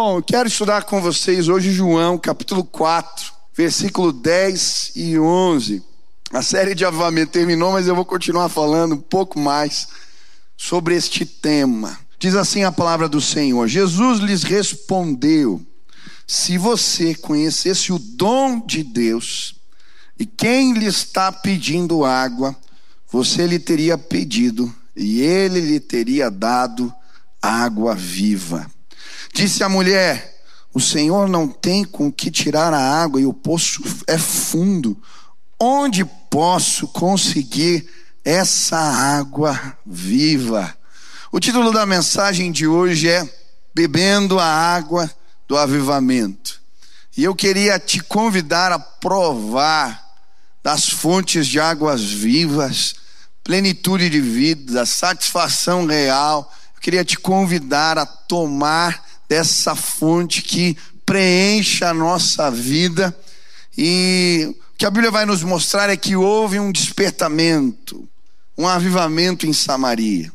Bom, 0.00 0.18
eu 0.18 0.22
quero 0.22 0.46
estudar 0.46 0.84
com 0.84 1.02
vocês 1.02 1.48
hoje 1.48 1.72
João, 1.72 2.16
capítulo 2.16 2.62
4, 2.62 3.32
versículo 3.52 4.12
10 4.12 4.92
e 4.94 5.18
11. 5.18 5.82
A 6.32 6.40
série 6.40 6.72
de 6.72 6.84
avivamento 6.84 7.32
terminou, 7.32 7.72
mas 7.72 7.88
eu 7.88 7.96
vou 7.96 8.04
continuar 8.04 8.48
falando 8.48 8.94
um 8.94 9.00
pouco 9.00 9.40
mais 9.40 9.88
sobre 10.56 10.94
este 10.94 11.26
tema. 11.26 11.98
Diz 12.16 12.36
assim 12.36 12.62
a 12.62 12.70
palavra 12.70 13.08
do 13.08 13.20
Senhor: 13.20 13.66
Jesus 13.66 14.20
lhes 14.20 14.44
respondeu: 14.44 15.60
Se 16.28 16.56
você 16.56 17.12
conhecesse 17.16 17.92
o 17.92 17.98
dom 17.98 18.64
de 18.64 18.84
Deus 18.84 19.56
e 20.16 20.24
quem 20.24 20.74
lhe 20.74 20.86
está 20.86 21.32
pedindo 21.32 22.04
água, 22.04 22.54
você 23.10 23.48
lhe 23.48 23.58
teria 23.58 23.98
pedido 23.98 24.72
e 24.94 25.22
ele 25.22 25.60
lhe 25.60 25.80
teria 25.80 26.30
dado 26.30 26.94
água 27.42 27.96
viva. 27.96 28.77
Disse 29.32 29.62
a 29.62 29.68
mulher: 29.68 30.42
O 30.72 30.80
Senhor 30.80 31.28
não 31.28 31.48
tem 31.48 31.84
com 31.84 32.10
que 32.10 32.30
tirar 32.30 32.72
a 32.72 33.02
água 33.02 33.20
e 33.20 33.26
o 33.26 33.32
poço 33.32 33.82
é 34.06 34.18
fundo. 34.18 35.00
Onde 35.60 36.04
posso 36.04 36.86
conseguir 36.88 37.88
essa 38.24 38.76
água 38.76 39.76
viva? 39.84 40.76
O 41.30 41.40
título 41.40 41.72
da 41.72 41.84
mensagem 41.84 42.50
de 42.50 42.66
hoje 42.66 43.08
é 43.08 43.28
Bebendo 43.74 44.38
a 44.38 44.46
Água 44.46 45.10
do 45.46 45.56
Avivamento. 45.56 46.60
E 47.16 47.24
eu 47.24 47.34
queria 47.34 47.78
te 47.78 48.00
convidar 48.00 48.70
a 48.70 48.78
provar 48.78 50.06
das 50.62 50.88
fontes 50.88 51.46
de 51.46 51.58
águas 51.58 52.02
vivas, 52.02 52.94
plenitude 53.42 54.08
de 54.08 54.20
vida, 54.20 54.86
satisfação 54.86 55.86
real. 55.86 56.52
Eu 56.76 56.80
queria 56.80 57.04
te 57.04 57.18
convidar 57.18 57.98
a 57.98 58.06
tomar 58.06 59.07
dessa 59.28 59.74
fonte 59.74 60.42
que 60.42 60.76
preenche 61.04 61.84
a 61.84 61.92
nossa 61.92 62.50
vida. 62.50 63.16
E 63.76 64.48
o 64.50 64.78
que 64.78 64.86
a 64.86 64.90
Bíblia 64.90 65.10
vai 65.10 65.26
nos 65.26 65.42
mostrar 65.42 65.90
é 65.90 65.96
que 65.96 66.16
houve 66.16 66.58
um 66.58 66.72
despertamento, 66.72 68.08
um 68.56 68.66
avivamento 68.66 69.46
em 69.46 69.52
Samaria. 69.52 70.32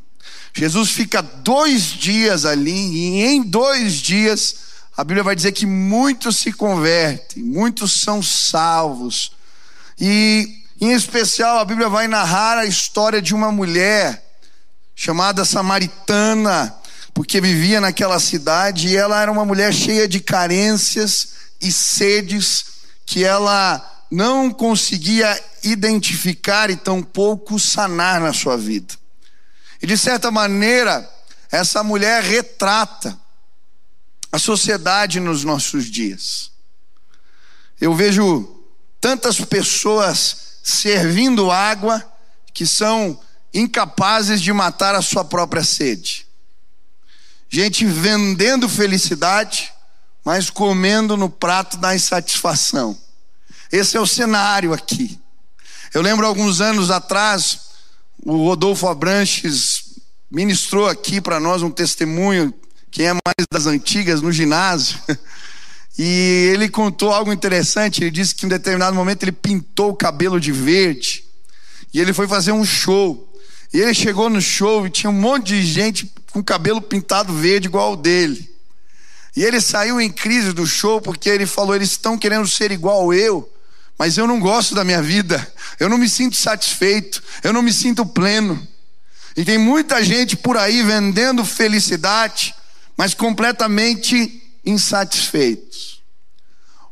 Jesus 0.53 0.91
fica 0.91 1.21
dois 1.21 1.85
dias 1.85 2.45
ali, 2.45 2.71
e 2.71 3.23
em 3.23 3.41
dois 3.41 3.95
dias, 3.95 4.55
a 4.95 5.03
Bíblia 5.03 5.23
vai 5.23 5.35
dizer 5.35 5.51
que 5.51 5.65
muitos 5.65 6.37
se 6.37 6.53
convertem, 6.53 7.41
muitos 7.41 8.01
são 8.01 8.21
salvos. 8.21 9.31
E, 9.99 10.63
em 10.79 10.91
especial, 10.91 11.57
a 11.57 11.65
Bíblia 11.65 11.89
vai 11.89 12.07
narrar 12.07 12.59
a 12.59 12.65
história 12.65 13.19
de 13.19 13.33
uma 13.33 13.51
mulher 13.51 14.23
chamada 14.95 15.43
Samaritana, 15.43 16.75
porque 17.13 17.39
vivia 17.39 17.79
naquela 17.79 18.19
cidade 18.19 18.87
e 18.87 18.97
ela 18.97 19.21
era 19.21 19.31
uma 19.31 19.45
mulher 19.45 19.71
cheia 19.71 20.07
de 20.07 20.19
carências 20.19 21.27
e 21.61 21.71
sedes 21.71 22.65
que 23.05 23.23
ela 23.23 24.05
não 24.09 24.51
conseguia 24.51 25.41
identificar 25.63 26.69
e 26.69 26.75
tampouco 26.75 27.59
sanar 27.59 28.19
na 28.19 28.33
sua 28.33 28.57
vida. 28.57 28.95
E 29.81 29.85
de 29.85 29.97
certa 29.97 30.31
maneira, 30.31 31.07
essa 31.51 31.83
mulher 31.83 32.23
retrata 32.23 33.19
a 34.31 34.39
sociedade 34.39 35.19
nos 35.19 35.43
nossos 35.43 35.85
dias. 35.85 36.51
Eu 37.79 37.93
vejo 37.93 38.63
tantas 38.99 39.39
pessoas 39.39 40.57
servindo 40.63 41.51
água 41.51 42.03
que 42.53 42.65
são 42.65 43.19
incapazes 43.53 44.41
de 44.41 44.51
matar 44.51 44.95
a 44.95 45.01
sua 45.01 45.23
própria 45.23 45.63
sede 45.63 46.25
gente 47.53 47.85
vendendo 47.85 48.67
felicidade, 48.67 49.71
mas 50.25 50.49
comendo 50.49 51.15
no 51.15 51.29
prato 51.29 51.77
da 51.77 51.93
insatisfação. 51.93 52.97
Esse 53.71 53.95
é 53.95 53.99
o 53.99 54.07
cenário 54.07 54.73
aqui. 54.73 55.19
Eu 55.93 56.01
lembro 56.01 56.25
alguns 56.25 56.61
anos 56.61 56.89
atrás, 56.89 57.59
o 58.25 58.37
Rodolfo 58.37 58.87
Abranches 58.87 59.99
ministrou 60.31 60.87
aqui 60.87 61.21
para 61.21 61.39
nós 61.39 61.61
um 61.61 61.69
testemunho, 61.69 62.51
quem 62.89 63.05
é 63.05 63.13
mais 63.13 63.47
das 63.51 63.67
antigas, 63.67 64.21
no 64.21 64.31
ginásio. 64.31 64.99
E 65.95 66.49
ele 66.51 66.69
contou 66.69 67.11
algo 67.11 67.31
interessante. 67.31 68.01
Ele 68.01 68.09
disse 68.09 68.33
que 68.33 68.47
em 68.47 68.49
determinado 68.49 68.95
momento 68.95 69.21
ele 69.21 69.31
pintou 69.31 69.91
o 69.91 69.95
cabelo 69.95 70.39
de 70.39 70.51
verde. 70.51 71.23
E 71.93 72.01
ele 72.01 72.11
foi 72.13 72.27
fazer 72.27 72.51
um 72.51 72.65
show. 72.65 73.31
E 73.73 73.81
ele 73.81 73.93
chegou 73.93 74.29
no 74.29 74.39
show 74.39 74.85
e 74.85 74.89
tinha 74.89 75.09
um 75.09 75.19
monte 75.19 75.47
de 75.47 75.63
gente 75.63 76.13
com 76.31 76.43
cabelo 76.43 76.79
pintado 76.79 77.33
verde 77.33 77.67
igual 77.67 77.89
ao 77.89 77.95
dele. 77.95 78.53
E 79.35 79.43
ele 79.43 79.59
saiu 79.59 79.99
em 79.99 80.11
crise 80.11 80.53
do 80.53 80.65
show 80.67 81.01
porque 81.01 81.27
ele 81.27 81.47
falou: 81.47 81.75
eles 81.75 81.91
estão 81.91 82.17
querendo 82.17 82.47
ser 82.47 82.71
igual 82.71 83.11
eu, 83.13 83.51
mas 83.97 84.17
eu 84.17 84.27
não 84.27 84.39
gosto 84.39 84.75
da 84.75 84.83
minha 84.83 85.01
vida, 85.01 85.51
eu 85.79 85.89
não 85.89 85.97
me 85.97 86.07
sinto 86.07 86.35
satisfeito, 86.35 87.23
eu 87.43 87.51
não 87.51 87.63
me 87.63 87.73
sinto 87.73 88.05
pleno. 88.05 88.67
E 89.35 89.43
tem 89.43 89.57
muita 89.57 90.03
gente 90.03 90.37
por 90.37 90.55
aí 90.55 90.83
vendendo 90.83 91.43
felicidade, 91.43 92.53
mas 92.95 93.15
completamente 93.15 94.43
insatisfeitos. 94.63 96.01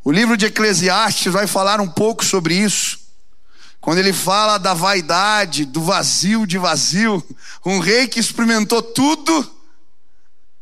O 0.04 0.12
livro 0.12 0.36
de 0.36 0.48
Eclesiastes 0.48 1.32
vai 1.32 1.46
falar 1.46 1.80
um 1.80 1.88
pouco 1.88 2.26
sobre 2.26 2.56
isso. 2.56 3.01
Quando 3.82 3.98
ele 3.98 4.14
fala 4.14 4.60
da 4.60 4.76
vaidade, 4.76 5.66
do 5.66 5.82
vazio 5.82 6.46
de 6.46 6.60
vazio, 6.60 7.22
um 7.66 7.80
rei 7.80 8.08
que 8.08 8.20
experimentou 8.20 8.80
tudo, 8.80 9.52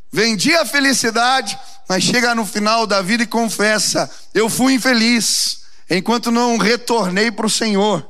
vendia 0.10 0.62
a 0.62 0.66
felicidade, 0.66 1.60
mas 1.88 2.02
chega 2.02 2.34
no 2.34 2.46
final 2.46 2.88
da 2.88 3.02
vida 3.02 3.24
e 3.24 3.28
confessa: 3.28 4.10
Eu 4.34 4.50
fui 4.50 4.76
infeliz, 4.76 5.64
enquanto 5.90 6.32
não 6.32 6.58
retornei 6.58 7.30
para 7.30 7.46
o 7.46 7.50
Senhor. 7.50 8.10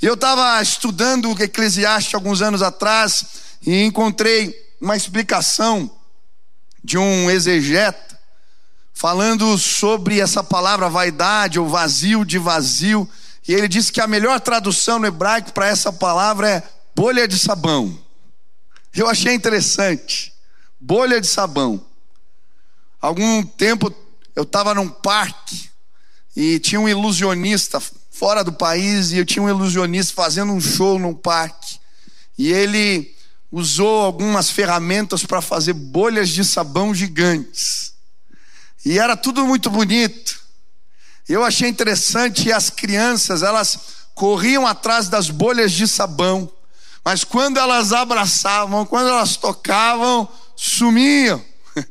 Eu 0.00 0.14
estava 0.14 0.62
estudando 0.62 1.28
o 1.28 1.42
Eclesiastes 1.42 2.14
alguns 2.14 2.40
anos 2.40 2.62
atrás 2.62 3.24
e 3.66 3.82
encontrei 3.82 4.54
uma 4.80 4.96
explicação 4.96 5.90
de 6.84 6.96
um 6.96 7.28
exegeta 7.28 8.16
falando 8.94 9.58
sobre 9.58 10.20
essa 10.20 10.44
palavra 10.44 10.88
vaidade 10.88 11.58
ou 11.58 11.68
vazio 11.68 12.24
de 12.24 12.38
vazio 12.38 13.08
e 13.48 13.54
ele 13.54 13.66
disse 13.66 13.90
que 13.90 14.00
a 14.00 14.06
melhor 14.06 14.38
tradução 14.40 14.98
no 14.98 15.06
hebraico 15.06 15.54
para 15.54 15.66
essa 15.66 15.90
palavra 15.90 16.50
é 16.50 16.62
bolha 16.94 17.26
de 17.26 17.38
sabão. 17.38 17.98
Eu 18.94 19.08
achei 19.08 19.32
interessante. 19.32 20.34
Bolha 20.78 21.18
de 21.18 21.26
sabão. 21.26 21.82
Algum 23.00 23.42
tempo 23.42 23.90
eu 24.36 24.42
estava 24.42 24.74
num 24.74 24.88
parque 24.88 25.70
e 26.36 26.58
tinha 26.58 26.78
um 26.78 26.88
ilusionista 26.88 27.80
fora 28.10 28.44
do 28.44 28.52
país 28.52 29.12
e 29.12 29.16
eu 29.16 29.24
tinha 29.24 29.42
um 29.42 29.48
ilusionista 29.48 30.12
fazendo 30.12 30.52
um 30.52 30.60
show 30.60 30.98
num 30.98 31.14
parque. 31.14 31.80
E 32.36 32.52
ele 32.52 33.16
usou 33.50 34.02
algumas 34.02 34.50
ferramentas 34.50 35.24
para 35.24 35.40
fazer 35.40 35.72
bolhas 35.72 36.28
de 36.28 36.44
sabão 36.44 36.94
gigantes. 36.94 37.94
E 38.84 38.98
era 38.98 39.16
tudo 39.16 39.46
muito 39.46 39.70
bonito. 39.70 40.37
Eu 41.28 41.44
achei 41.44 41.68
interessante 41.68 42.50
as 42.50 42.70
crianças, 42.70 43.42
elas 43.42 43.78
corriam 44.14 44.66
atrás 44.66 45.08
das 45.08 45.28
bolhas 45.28 45.72
de 45.72 45.86
sabão, 45.86 46.50
mas 47.04 47.22
quando 47.22 47.58
elas 47.58 47.92
abraçavam, 47.92 48.86
quando 48.86 49.10
elas 49.10 49.36
tocavam, 49.36 50.26
sumiam. 50.56 51.44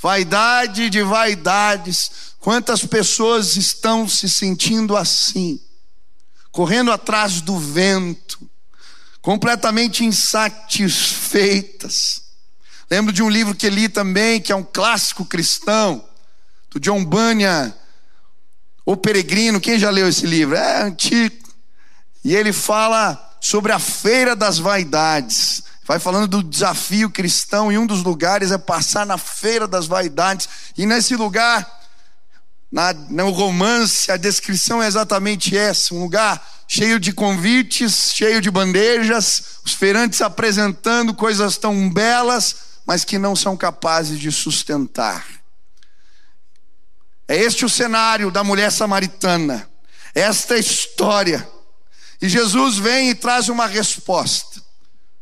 Vaidade 0.00 0.88
de 0.88 1.02
vaidades. 1.02 2.12
Quantas 2.38 2.86
pessoas 2.86 3.56
estão 3.56 4.08
se 4.08 4.30
sentindo 4.30 4.96
assim, 4.96 5.60
correndo 6.52 6.92
atrás 6.92 7.40
do 7.40 7.58
vento, 7.58 8.38
completamente 9.20 10.04
insatisfeitas. 10.04 12.28
Lembro 12.90 13.12
de 13.12 13.22
um 13.22 13.28
livro 13.28 13.54
que 13.54 13.68
li 13.68 13.86
também, 13.88 14.40
que 14.40 14.52
é 14.52 14.56
um 14.56 14.64
clássico 14.64 15.24
cristão, 15.24 16.02
do 16.70 16.80
John 16.80 17.04
Bunyan, 17.04 17.74
o 18.90 18.96
Peregrino, 18.96 19.60
quem 19.60 19.78
já 19.78 19.90
leu 19.90 20.08
esse 20.08 20.24
livro? 20.24 20.56
É 20.56 20.80
antigo. 20.80 21.36
E 22.24 22.34
ele 22.34 22.54
fala 22.54 23.36
sobre 23.38 23.70
a 23.70 23.78
feira 23.78 24.34
das 24.34 24.58
vaidades. 24.58 25.62
Vai 25.84 25.98
falando 25.98 26.26
do 26.26 26.42
desafio 26.42 27.10
cristão, 27.10 27.70
e 27.70 27.76
um 27.76 27.86
dos 27.86 28.02
lugares 28.02 28.50
é 28.50 28.56
passar 28.56 29.04
na 29.04 29.18
feira 29.18 29.68
das 29.68 29.86
vaidades. 29.86 30.48
E 30.74 30.86
nesse 30.86 31.16
lugar, 31.16 31.70
na, 32.72 32.94
no 32.94 33.28
romance, 33.28 34.10
a 34.10 34.16
descrição 34.16 34.82
é 34.82 34.86
exatamente 34.86 35.54
essa: 35.54 35.94
um 35.94 36.00
lugar 36.00 36.42
cheio 36.66 36.98
de 36.98 37.12
convites, 37.12 38.12
cheio 38.14 38.40
de 38.40 38.50
bandejas, 38.50 39.60
os 39.66 39.74
feirantes 39.74 40.22
apresentando 40.22 41.12
coisas 41.12 41.58
tão 41.58 41.90
belas, 41.90 42.56
mas 42.86 43.04
que 43.04 43.18
não 43.18 43.36
são 43.36 43.54
capazes 43.54 44.18
de 44.18 44.32
sustentar. 44.32 45.37
É 47.28 47.36
este 47.36 47.66
o 47.66 47.68
cenário 47.68 48.30
da 48.30 48.42
mulher 48.42 48.72
samaritana. 48.72 49.68
Esta 50.14 50.56
é 50.56 50.58
história. 50.58 51.46
E 52.20 52.28
Jesus 52.28 52.78
vem 52.78 53.10
e 53.10 53.14
traz 53.14 53.50
uma 53.50 53.66
resposta 53.66 54.62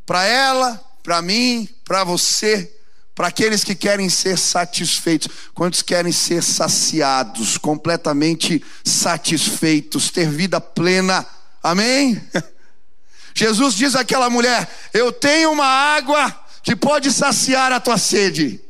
para 0.07 0.25
ela, 0.25 0.81
para 1.03 1.21
mim, 1.21 1.69
para 1.85 2.05
você, 2.05 2.73
para 3.13 3.27
aqueles 3.27 3.65
que 3.65 3.75
querem 3.75 4.09
ser 4.09 4.39
satisfeitos. 4.39 5.29
Quantos 5.53 5.83
querem 5.83 6.13
ser 6.13 6.43
saciados, 6.43 7.59
completamente 7.59 8.65
satisfeitos, 8.85 10.11
ter 10.11 10.31
vida 10.31 10.61
plena? 10.61 11.27
Amém? 11.63 12.23
Jesus 13.35 13.75
diz 13.75 13.97
àquela 13.97 14.31
mulher: 14.31 14.71
Eu 14.95 15.11
tenho 15.13 15.51
uma 15.51 15.67
água 15.67 16.45
que 16.63 16.77
pode 16.77 17.13
saciar 17.13 17.73
a 17.73 17.81
tua 17.81 17.99
sede. 17.99 18.61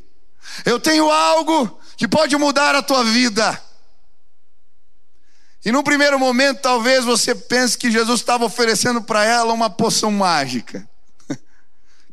Eu 0.64 0.80
tenho 0.80 1.10
algo 1.10 1.78
que 1.96 2.06
pode 2.06 2.36
mudar 2.36 2.74
a 2.74 2.82
tua 2.82 3.02
vida. 3.02 3.60
E 5.64 5.72
no 5.72 5.82
primeiro 5.82 6.18
momento, 6.18 6.60
talvez 6.60 7.04
você 7.04 7.34
pense 7.34 7.76
que 7.76 7.90
Jesus 7.90 8.20
estava 8.20 8.44
oferecendo 8.44 9.02
para 9.02 9.24
ela 9.24 9.52
uma 9.52 9.68
poção 9.68 10.12
mágica. 10.12 10.88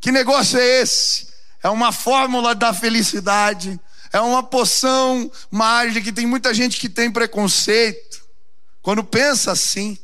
que 0.01 0.11
negócio 0.11 0.57
é 0.57 0.81
esse? 0.81 1.27
É 1.61 1.69
uma 1.69 1.91
fórmula 1.91 2.55
da 2.55 2.73
felicidade, 2.73 3.79
é 4.11 4.19
uma 4.19 4.41
poção 4.41 5.31
mágica 5.51 6.01
que 6.01 6.11
tem 6.11 6.25
muita 6.25 6.53
gente 6.53 6.79
que 6.79 6.89
tem 6.89 7.11
preconceito 7.11 8.23
quando 8.81 9.03
pensa 9.03 9.51
assim. 9.51 9.97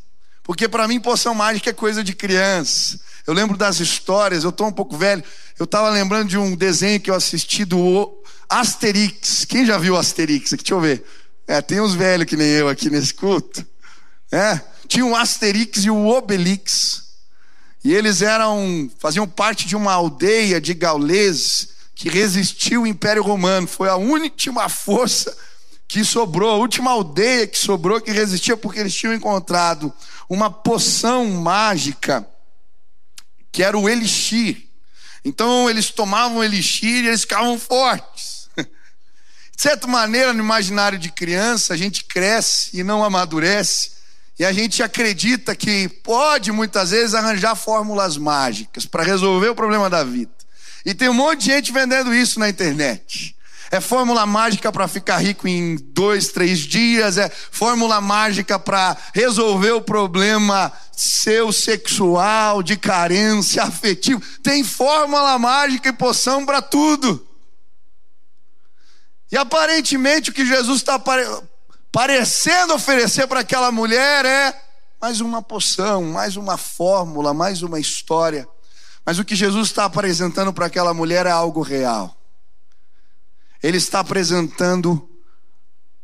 Porque 0.44 0.68
para 0.68 0.88
mim 0.88 1.00
poção 1.00 1.34
mágica 1.34 1.70
é 1.70 1.74
coisa 1.74 2.04
de 2.04 2.14
criança. 2.14 3.00
Eu 3.26 3.34
lembro 3.34 3.56
das 3.56 3.80
histórias, 3.80 4.44
eu 4.44 4.50
estou 4.50 4.68
um 4.68 4.72
pouco 4.72 4.98
velho. 4.98 5.24
Eu 5.58 5.66
estava 5.66 5.90
lembrando 5.90 6.30
de 6.30 6.38
um 6.38 6.56
desenho 6.56 7.00
que 7.00 7.12
eu 7.12 7.16
assisti 7.16 7.66
do 7.66 8.19
Asterix. 8.50 9.46
Quem 9.46 9.66
já 9.66 9.78
viu 9.78 9.96
Asterix? 9.96 10.52
Deixa 10.52 10.74
eu 10.74 10.82
ver. 10.82 11.06
É, 11.48 11.62
tem 11.62 11.80
uns 11.80 11.94
velhos 11.94 12.26
que 12.26 12.36
nem 12.36 12.48
eu 12.48 12.68
aqui 12.68 12.90
nesse 12.90 13.14
culto. 13.14 13.66
É, 14.32 14.60
tinha 14.88 15.06
o 15.06 15.16
Asterix 15.16 15.86
e 15.86 15.90
o 15.90 16.08
Obelix. 16.08 17.10
E 17.84 17.94
eles 17.94 18.22
eram, 18.22 18.90
faziam 19.00 19.28
parte 19.28 19.68
de 19.68 19.76
uma 19.76 19.94
aldeia 19.94 20.60
de 20.60 20.74
gauleses 20.74 21.70
que 21.96 22.10
resistiu 22.10 22.82
ao 22.82 22.88
Império 22.88 23.24
Romano. 23.24 23.68
Foi 23.68 23.88
a 23.88 23.96
última 23.96 24.68
força 24.68 25.36
que 25.88 26.04
sobrou, 26.04 26.52
a 26.52 26.58
última 26.58 26.92
aldeia 26.92 27.48
que 27.48 27.58
sobrou 27.58 28.00
que 28.00 28.12
resistia 28.12 28.56
porque 28.56 28.80
eles 28.80 28.94
tinham 28.94 29.14
encontrado 29.14 29.92
uma 30.30 30.52
poção 30.52 31.26
mágica 31.26 32.28
que 33.52 33.64
era 33.64 33.78
o 33.78 33.90
elixir. 33.90 34.68
Então 35.26 35.70
eles 35.70 35.90
tomavam 35.90 36.44
elixir 36.44 37.04
e 37.04 37.08
eles 37.08 37.22
ficavam 37.22 37.58
fortes. 37.58 38.39
De 39.60 39.64
certa 39.64 39.86
maneira, 39.88 40.32
no 40.32 40.42
imaginário 40.42 40.98
de 40.98 41.12
criança, 41.12 41.74
a 41.74 41.78
gente 41.78 42.06
cresce 42.06 42.70
e 42.80 42.82
não 42.82 43.04
amadurece, 43.04 43.92
e 44.40 44.46
a 44.46 44.54
gente 44.54 44.82
acredita 44.82 45.54
que 45.54 45.90
pode 46.02 46.50
muitas 46.50 46.92
vezes 46.92 47.14
arranjar 47.14 47.58
fórmulas 47.58 48.16
mágicas 48.16 48.86
para 48.86 49.04
resolver 49.04 49.50
o 49.50 49.56
problema 49.56 49.90
da 49.90 50.02
vida. 50.02 50.32
E 50.86 50.94
tem 50.94 51.10
um 51.10 51.14
monte 51.14 51.42
de 51.42 51.46
gente 51.48 51.74
vendendo 51.74 52.16
isso 52.16 52.40
na 52.40 52.48
internet. 52.48 53.36
É 53.70 53.82
fórmula 53.82 54.26
mágica 54.26 54.72
para 54.72 54.88
ficar 54.88 55.18
rico 55.18 55.46
em 55.46 55.76
dois, 55.76 56.30
três 56.30 56.60
dias. 56.60 57.18
É 57.18 57.30
fórmula 57.30 58.00
mágica 58.00 58.58
para 58.58 58.96
resolver 59.14 59.74
o 59.74 59.82
problema 59.82 60.72
seu 60.96 61.52
sexual, 61.52 62.64
de 62.64 62.78
carência, 62.78 63.64
afetivo. 63.64 64.22
Tem 64.42 64.64
fórmula 64.64 65.38
mágica 65.38 65.90
e 65.90 65.94
poção 65.94 66.46
para 66.46 66.62
tudo. 66.62 67.29
E 69.32 69.38
aparentemente 69.38 70.30
o 70.30 70.34
que 70.34 70.46
Jesus 70.46 70.78
está 70.78 70.98
pare... 70.98 71.26
parecendo 71.92 72.74
oferecer 72.74 73.28
para 73.28 73.42
aquela 73.42 73.72
mulher 73.72 74.26
é 74.26 74.62
mais 75.02 75.22
uma 75.22 75.42
poção, 75.42 76.04
mais 76.04 76.36
uma 76.36 76.58
fórmula, 76.58 77.34
mais 77.34 77.62
uma 77.62 77.80
história. 77.80 78.48
Mas 79.06 79.18
o 79.18 79.26
que 79.26 79.36
Jesus 79.36 79.70
está 79.70 79.86
apresentando 79.86 80.52
para 80.52 80.66
aquela 80.66 80.94
mulher 80.94 81.26
é 81.26 81.32
algo 81.32 81.62
real. 81.62 82.16
Ele 83.62 83.78
está 83.78 84.00
apresentando 84.00 85.10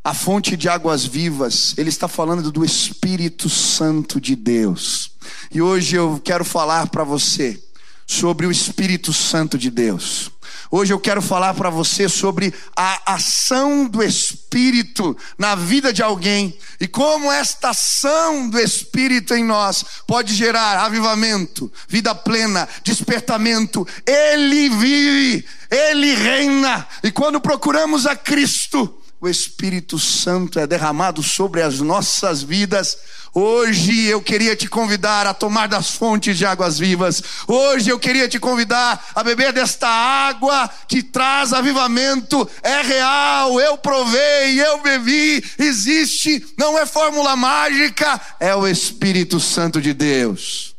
a 0.02 0.14
fonte 0.14 0.56
de 0.56 0.68
águas 0.68 1.04
vivas, 1.04 1.74
ele 1.76 1.88
está 1.88 2.06
falando 2.06 2.52
do 2.52 2.64
Espírito 2.64 3.50
Santo 3.50 4.20
de 4.20 4.36
Deus. 4.36 5.10
E 5.50 5.60
hoje 5.60 5.96
eu 5.96 6.20
quero 6.24 6.44
falar 6.44 6.88
para 6.90 7.02
você 7.02 7.60
sobre 8.06 8.46
o 8.46 8.52
Espírito 8.52 9.12
Santo 9.12 9.58
de 9.58 9.68
Deus. 9.68 10.30
Hoje 10.70 10.92
eu 10.92 10.98
quero 10.98 11.22
falar 11.22 11.54
para 11.54 11.70
você 11.70 12.08
sobre 12.08 12.52
a 12.74 13.14
ação 13.14 13.86
do 13.86 14.02
Espírito 14.02 15.16
na 15.38 15.54
vida 15.54 15.92
de 15.92 16.02
alguém 16.02 16.58
e 16.80 16.88
como 16.88 17.30
esta 17.30 17.70
ação 17.70 18.48
do 18.48 18.58
Espírito 18.58 19.34
em 19.34 19.44
nós 19.44 19.84
pode 20.06 20.34
gerar 20.34 20.84
avivamento, 20.84 21.72
vida 21.88 22.14
plena, 22.14 22.68
despertamento. 22.82 23.86
Ele 24.04 24.68
vive, 24.68 25.46
ele 25.70 26.14
reina. 26.14 26.86
E 27.02 27.10
quando 27.10 27.40
procuramos 27.40 28.06
a 28.06 28.16
Cristo, 28.16 29.02
o 29.20 29.28
Espírito 29.28 29.98
Santo 29.98 30.58
é 30.58 30.66
derramado 30.66 31.22
sobre 31.22 31.62
as 31.62 31.80
nossas 31.80 32.42
vidas. 32.42 32.98
Hoje 33.38 34.06
eu 34.06 34.22
queria 34.22 34.56
te 34.56 34.66
convidar 34.66 35.26
a 35.26 35.34
tomar 35.34 35.66
das 35.66 35.90
fontes 35.90 36.38
de 36.38 36.46
águas 36.46 36.78
vivas. 36.78 37.22
Hoje 37.46 37.90
eu 37.90 37.98
queria 37.98 38.26
te 38.26 38.40
convidar 38.40 39.10
a 39.14 39.22
beber 39.22 39.52
desta 39.52 39.86
água 39.86 40.66
que 40.88 41.02
traz 41.02 41.52
avivamento. 41.52 42.48
É 42.62 42.80
real, 42.80 43.60
eu 43.60 43.76
provei, 43.76 44.58
eu 44.58 44.80
bebi. 44.80 45.44
Existe, 45.58 46.46
não 46.56 46.78
é 46.78 46.86
fórmula 46.86 47.36
mágica, 47.36 48.18
é 48.40 48.56
o 48.56 48.66
Espírito 48.66 49.38
Santo 49.38 49.82
de 49.82 49.92
Deus. 49.92 50.74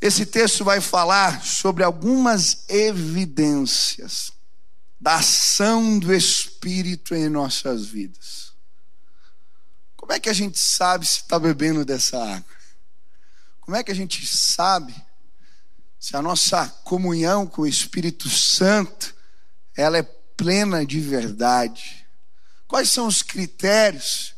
Esse 0.00 0.24
texto 0.24 0.64
vai 0.64 0.80
falar 0.80 1.44
sobre 1.44 1.84
algumas 1.84 2.64
evidências 2.66 4.32
da 4.98 5.16
ação 5.16 5.98
do 5.98 6.14
Espírito 6.14 7.14
em 7.14 7.28
nossas 7.28 7.84
vidas. 7.84 8.54
Como 10.10 10.16
é 10.16 10.20
que 10.20 10.28
a 10.28 10.32
gente 10.32 10.58
sabe 10.58 11.06
se 11.06 11.18
está 11.18 11.38
bebendo 11.38 11.84
dessa 11.84 12.20
água? 12.20 12.56
Como 13.60 13.76
é 13.76 13.84
que 13.84 13.92
a 13.92 13.94
gente 13.94 14.26
sabe 14.26 14.92
se 16.00 16.16
a 16.16 16.20
nossa 16.20 16.66
comunhão 16.82 17.46
com 17.46 17.62
o 17.62 17.66
Espírito 17.66 18.28
Santo 18.28 19.14
ela 19.76 19.98
é 19.98 20.02
plena 20.02 20.84
de 20.84 20.98
verdade? 20.98 22.04
Quais 22.66 22.90
são 22.90 23.06
os 23.06 23.22
critérios 23.22 24.34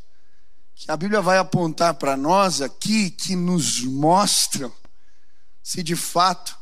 que 0.75 0.91
a 0.91 0.97
Bíblia 0.97 1.23
vai 1.23 1.39
apontar 1.39 1.95
para 1.95 2.19
nós 2.19 2.61
aqui 2.61 3.09
que 3.09 3.35
nos 3.35 3.81
mostram 3.83 4.71
se 5.63 5.83
de 5.83 5.97
fato 5.97 6.55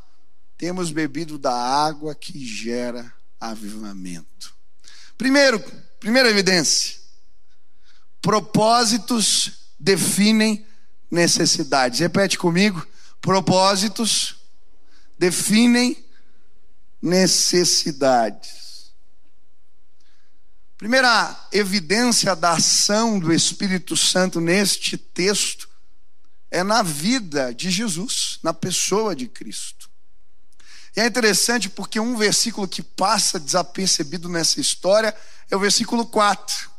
temos 0.57 0.93
bebido 0.93 1.37
da 1.37 1.53
água 1.53 2.15
que 2.15 2.47
gera 2.47 3.13
avivamento. 3.41 4.55
Primeiro, 5.19 5.59
primeira 5.99 6.31
evidência: 6.31 7.00
propósitos 8.21 9.53
definem 9.79 10.67
necessidades. 11.11 12.01
Repete 12.01 12.39
comigo: 12.39 12.87
propósitos 13.21 14.37
definem 15.19 16.05
necessidades. 17.03 18.61
Primeira 20.77 21.49
evidência 21.53 22.35
da 22.35 22.53
ação 22.53 23.19
do 23.19 23.33
Espírito 23.33 23.97
Santo 23.97 24.41
neste 24.41 24.97
texto 24.97 25.69
é 26.51 26.63
na 26.63 26.83
vida 26.83 27.55
de 27.55 27.71
Jesus, 27.71 28.39
na 28.43 28.55
pessoa 28.55 29.15
de 29.15 29.29
Cristo. 29.29 29.91
E 30.97 31.01
é 31.01 31.07
interessante 31.07 31.69
porque 31.69 32.01
um 32.01 32.17
versículo 32.17 32.67
que 32.67 32.83
passa 32.83 33.39
desapercebido 33.39 34.29
nessa 34.29 34.61
história 34.61 35.15
é 35.51 35.57
o 35.57 35.61
versículo 35.61 36.07
4. 36.07 36.70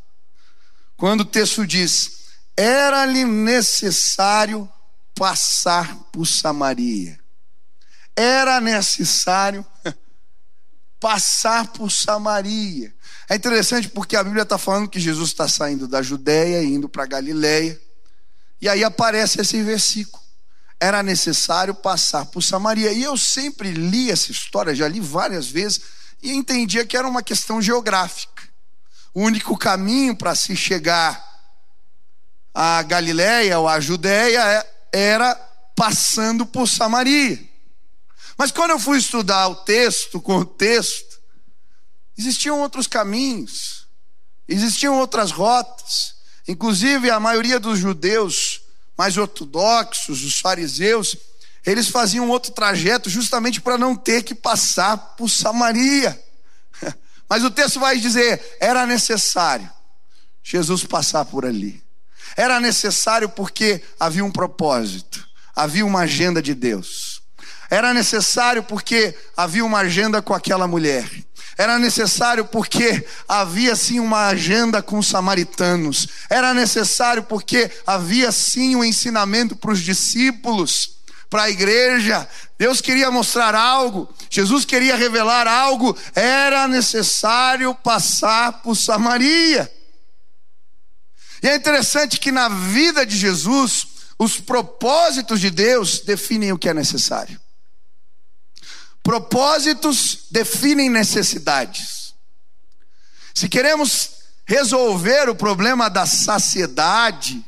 Quando 1.01 1.21
o 1.21 1.25
texto 1.25 1.65
diz: 1.65 2.27
Era-lhe 2.55 3.25
necessário 3.25 4.71
passar 5.15 5.97
por 6.11 6.27
Samaria. 6.27 7.19
Era 8.15 8.61
necessário 8.61 9.65
passar 11.01 11.69
por 11.69 11.91
Samaria. 11.91 12.93
É 13.27 13.35
interessante 13.35 13.89
porque 13.89 14.15
a 14.15 14.23
Bíblia 14.23 14.43
está 14.43 14.59
falando 14.59 14.87
que 14.87 14.99
Jesus 14.99 15.29
está 15.31 15.47
saindo 15.47 15.87
da 15.87 16.03
Judéia 16.03 16.61
e 16.61 16.67
indo 16.67 16.87
para 16.87 17.07
Galiléia. 17.07 17.81
E 18.61 18.69
aí 18.69 18.83
aparece 18.83 19.41
esse 19.41 19.59
versículo 19.63 20.21
era 20.79 21.01
necessário 21.01 21.73
passar 21.73 22.27
por 22.27 22.43
Samaria. 22.43 22.91
E 22.91 23.01
eu 23.01 23.17
sempre 23.17 23.71
li 23.71 24.11
essa 24.11 24.31
história, 24.31 24.75
já 24.75 24.87
li 24.87 24.99
várias 24.99 25.47
vezes, 25.47 25.81
e 26.21 26.31
entendia 26.31 26.85
que 26.85 26.95
era 26.95 27.07
uma 27.07 27.23
questão 27.23 27.59
geográfica. 27.59 28.30
O 29.13 29.21
único 29.21 29.57
caminho 29.57 30.15
para 30.15 30.35
se 30.35 30.55
chegar 30.55 31.31
à 32.53 32.81
Galiléia 32.83 33.59
ou 33.59 33.67
à 33.67 33.79
Judéia 33.79 34.41
é, 34.41 34.73
era 34.91 35.35
passando 35.75 36.45
por 36.45 36.67
Samaria. 36.67 37.39
Mas 38.37 38.51
quando 38.51 38.71
eu 38.71 38.79
fui 38.79 38.97
estudar 38.97 39.47
o 39.47 39.55
texto, 39.55 40.21
o 40.23 40.45
texto, 40.45 41.19
existiam 42.17 42.59
outros 42.59 42.87
caminhos, 42.87 43.87
existiam 44.47 44.97
outras 44.97 45.31
rotas. 45.31 46.15
Inclusive, 46.47 47.09
a 47.09 47.19
maioria 47.19 47.59
dos 47.59 47.79
judeus 47.79 48.61
mais 48.97 49.17
ortodoxos, 49.17 50.23
os 50.23 50.39
fariseus, 50.39 51.15
eles 51.65 51.87
faziam 51.87 52.29
outro 52.29 52.51
trajeto 52.51 53.09
justamente 53.09 53.61
para 53.61 53.77
não 53.77 53.95
ter 53.95 54.23
que 54.23 54.33
passar 54.33 54.97
por 55.15 55.29
Samaria. 55.29 56.21
Mas 57.31 57.45
o 57.45 57.49
texto 57.49 57.79
vai 57.79 57.97
dizer: 57.97 58.57
era 58.59 58.85
necessário 58.85 59.69
Jesus 60.43 60.83
passar 60.83 61.23
por 61.23 61.45
ali. 61.45 61.81
Era 62.35 62.59
necessário 62.59 63.29
porque 63.29 63.81
havia 63.97 64.25
um 64.25 64.29
propósito, 64.29 65.25
havia 65.55 65.85
uma 65.85 66.01
agenda 66.01 66.41
de 66.41 66.53
Deus. 66.53 67.21
Era 67.69 67.93
necessário 67.93 68.61
porque 68.61 69.15
havia 69.37 69.63
uma 69.63 69.79
agenda 69.79 70.21
com 70.21 70.33
aquela 70.33 70.67
mulher. 70.67 71.09
Era 71.57 71.79
necessário 71.79 72.43
porque 72.43 73.07
havia 73.29 73.77
sim 73.77 74.01
uma 74.01 74.27
agenda 74.27 74.81
com 74.81 74.99
os 74.99 75.07
samaritanos. 75.07 76.09
Era 76.29 76.53
necessário 76.53 77.23
porque 77.23 77.71
havia 77.87 78.29
sim 78.33 78.75
um 78.75 78.83
ensinamento 78.83 79.55
para 79.55 79.71
os 79.71 79.79
discípulos, 79.79 81.00
para 81.31 81.43
a 81.43 81.49
igreja. 81.49 82.27
Deus 82.59 82.81
queria 82.81 83.09
mostrar 83.09 83.55
algo, 83.55 84.13
Jesus 84.29 84.65
queria 84.65 84.97
revelar 84.97 85.47
algo. 85.47 85.97
Era 86.13 86.67
necessário 86.67 87.73
passar 87.73 88.61
por 88.61 88.75
Samaria. 88.75 89.71
E 91.41 91.47
é 91.47 91.55
interessante 91.55 92.19
que 92.19 92.31
na 92.31 92.49
vida 92.49 93.03
de 93.03 93.17
Jesus, 93.17 93.87
os 94.19 94.39
propósitos 94.39 95.39
de 95.39 95.49
Deus 95.49 96.01
definem 96.01 96.51
o 96.51 96.59
que 96.59 96.69
é 96.69 96.73
necessário. 96.73 97.39
Propósitos 99.01 100.25
definem 100.29 100.89
necessidades. 100.89 102.13
Se 103.33 103.47
queremos 103.47 104.11
resolver 104.45 105.29
o 105.29 105.35
problema 105.35 105.89
da 105.89 106.05
saciedade, 106.05 107.43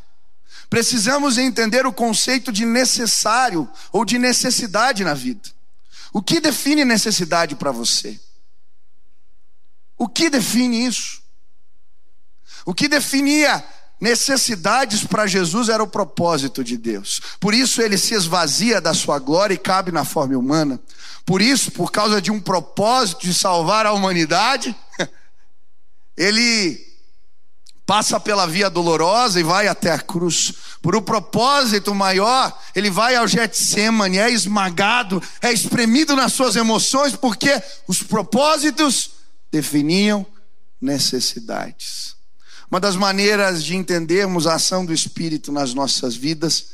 precisamos 0.74 1.38
entender 1.38 1.86
o 1.86 1.94
conceito 1.94 2.52
de 2.52 2.66
necessário 2.66 3.70
ou 3.92 4.04
de 4.04 4.18
necessidade 4.18 5.04
na 5.04 5.14
vida. 5.14 5.52
O 6.12 6.20
que 6.20 6.40
define 6.40 6.84
necessidade 6.84 7.56
para 7.56 7.72
você? 7.72 8.20
O 9.96 10.08
que 10.08 10.32
define 10.32 10.84
isso? 10.88 11.22
O 12.66 12.74
que 12.74 12.88
definia 12.88 13.64
necessidades 14.02 15.04
para 15.04 15.28
Jesus 15.28 15.70
era 15.70 15.84
o 15.84 15.88
propósito 15.88 16.64
de 16.64 16.76
Deus. 16.76 17.22
Por 17.40 17.54
isso 17.54 17.80
ele 17.80 17.96
se 17.96 18.16
esvazia 18.16 18.82
da 18.82 18.96
sua 18.96 19.20
glória 19.20 19.54
e 19.54 19.60
cabe 19.60 19.92
na 19.92 20.04
forma 20.04 20.36
humana. 20.36 20.80
Por 21.24 21.40
isso, 21.40 21.72
por 21.72 21.92
causa 21.92 22.20
de 22.20 22.32
um 22.32 22.42
propósito 22.42 23.22
de 23.28 23.34
salvar 23.36 23.86
a 23.86 23.94
humanidade, 23.94 24.76
ele 26.18 26.93
passa 27.86 28.20
pela 28.20 28.48
via 28.48 28.70
dolorosa 28.70 29.40
e 29.40 29.44
vai 29.44 29.68
até 29.68 29.92
a 29.92 30.00
cruz. 30.00 30.54
Por 30.82 30.96
um 30.96 31.02
propósito 31.02 31.94
maior, 31.94 32.58
ele 32.76 32.90
vai 32.90 33.16
ao 33.16 33.28
Getsemane, 33.28 34.18
é 34.18 34.30
esmagado, 34.30 35.22
é 35.42 35.52
espremido 35.52 36.16
nas 36.16 36.34
suas 36.34 36.56
emoções, 36.56 37.16
porque 37.16 37.62
os 37.88 38.02
propósitos 38.02 39.12
definiam 39.52 40.26
necessidades. 40.82 42.16
Uma 42.70 42.80
das 42.80 42.96
maneiras 42.96 43.64
de 43.64 43.76
entendermos 43.76 44.48
a 44.48 44.56
ação 44.56 44.86
do 44.86 44.94
Espírito 44.94 45.52
nas 45.52 45.74
nossas 45.74 46.16
vidas 46.16 46.70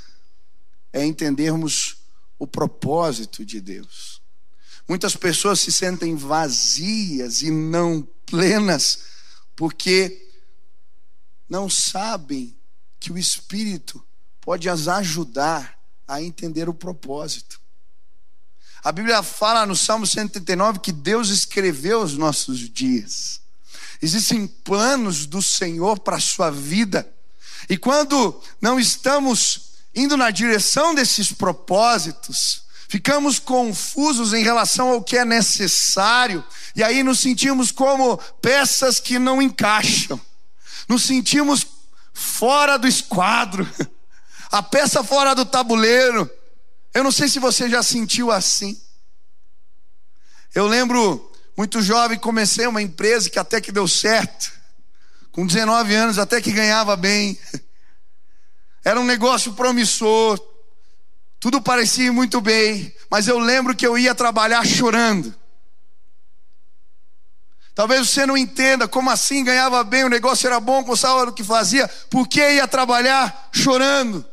é 0.94 1.06
entendermos 1.06 1.98
o 2.38 2.48
propósito 2.48 3.44
de 3.44 3.60
Deus. 3.60 4.22
Muitas 4.88 5.16
pessoas 5.16 5.60
se 5.60 5.72
sentem 5.72 6.16
vazias 6.16 7.42
e 7.42 7.52
não 7.52 8.08
plenas 8.26 9.00
porque 9.56 10.29
não 11.50 11.70
sabem 11.70 12.56
que 13.00 13.12
o 13.12 13.18
Espírito 13.18 14.06
pode 14.42 14.70
as 14.70 14.88
ajudar 14.88 15.78
a 16.08 16.22
entender 16.22 16.70
o 16.70 16.74
propósito. 16.74 17.60
A 18.84 18.92
Bíblia 18.92 19.22
fala 19.22 19.66
no 19.66 19.76
Salmo 19.76 20.08
139 20.08 20.80
que 20.80 20.92
Deus 20.92 21.30
escreveu 21.30 22.02
os 22.02 22.18
nossos 22.18 22.60
dias. 22.70 23.42
Existem 24.02 24.48
planos 24.48 25.26
do 25.26 25.42
Senhor 25.42 26.00
para 26.00 26.16
a 26.16 26.22
sua 26.22 26.50
vida. 26.50 27.08
E 27.70 27.78
quando 27.78 28.42
não 28.62 28.80
estamos 28.80 29.70
indo 29.94 30.16
na 30.16 30.32
direção 30.32 30.96
desses 30.96 31.32
propósitos, 31.32 32.64
ficamos 32.88 33.38
confusos 33.38 34.34
em 34.34 34.44
relação 34.44 34.90
ao 34.90 35.04
que 35.04 35.18
é 35.18 35.26
necessário, 35.26 36.44
e 36.76 36.84
aí 36.84 37.04
nos 37.04 37.20
sentimos 37.20 37.72
como 37.72 38.18
peças 38.42 39.00
que 39.00 39.20
não 39.20 39.42
encaixam, 39.42 40.20
nos 40.90 41.04
sentimos 41.04 41.68
fora 42.12 42.78
do 42.78 42.88
esquadro, 42.88 43.70
a 44.52 44.64
peça 44.64 45.04
fora 45.04 45.36
do 45.36 45.46
tabuleiro. 45.46 46.30
Eu 46.92 47.04
não 47.04 47.12
sei 47.12 47.30
se 47.30 47.38
você 47.38 47.70
já 47.70 47.84
sentiu 47.84 48.32
assim. 48.32 48.82
Eu 50.56 50.66
lembro, 50.66 51.32
muito 51.56 51.80
jovem, 51.80 52.18
comecei 52.18 52.66
uma 52.66 52.82
empresa 52.82 53.30
que 53.30 53.38
até 53.38 53.62
que 53.62 53.72
deu 53.72 53.88
certo, 53.88 54.52
com 55.32 55.46
19 55.46 55.94
anos, 55.94 56.18
até 56.18 56.42
que 56.42 56.52
ganhava 56.52 56.96
bem. 56.96 57.38
Era 58.84 59.00
um 59.00 59.06
negócio 59.06 59.54
promissor, 59.54 60.42
tudo 61.40 61.62
parecia 61.62 62.12
muito 62.12 62.42
bem, 62.42 62.94
mas 63.12 63.28
eu 63.28 63.38
lembro 63.38 63.76
que 63.76 63.86
eu 63.86 63.96
ia 63.96 64.16
trabalhar 64.16 64.66
chorando. 64.66 65.36
Talvez 67.80 68.10
você 68.10 68.26
não 68.26 68.36
entenda 68.36 68.90
como 68.90 69.10
assim 69.10 69.42
ganhava 69.42 69.82
bem, 69.86 70.04
o 70.04 70.10
negócio 70.10 70.46
era 70.46 70.60
bom, 70.60 70.84
gostava 70.84 71.28
do 71.28 71.32
que 71.32 71.46
fazia, 71.46 71.88
por 72.10 72.28
que 72.28 72.42
ia 72.42 72.68
trabalhar 72.68 73.48
chorando? 73.54 74.26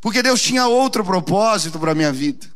Porque 0.00 0.22
Deus 0.22 0.40
tinha 0.40 0.66
outro 0.66 1.04
propósito 1.04 1.78
para 1.78 1.92
a 1.92 1.94
minha 1.94 2.10
vida. 2.10 2.46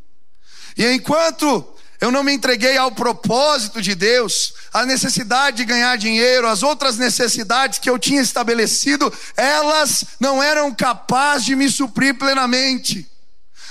E 0.78 0.92
enquanto 0.92 1.74
eu 2.00 2.10
não 2.10 2.24
me 2.24 2.32
entreguei 2.32 2.78
ao 2.78 2.90
propósito 2.90 3.82
de 3.82 3.94
Deus, 3.94 4.54
a 4.72 4.86
necessidade 4.86 5.58
de 5.58 5.66
ganhar 5.66 5.98
dinheiro, 5.98 6.48
as 6.48 6.62
outras 6.62 6.96
necessidades 6.96 7.78
que 7.78 7.90
eu 7.90 7.98
tinha 7.98 8.22
estabelecido, 8.22 9.12
elas 9.36 10.06
não 10.18 10.42
eram 10.42 10.74
capazes 10.74 11.44
de 11.44 11.54
me 11.54 11.68
suprir 11.68 12.14
plenamente. 12.14 13.06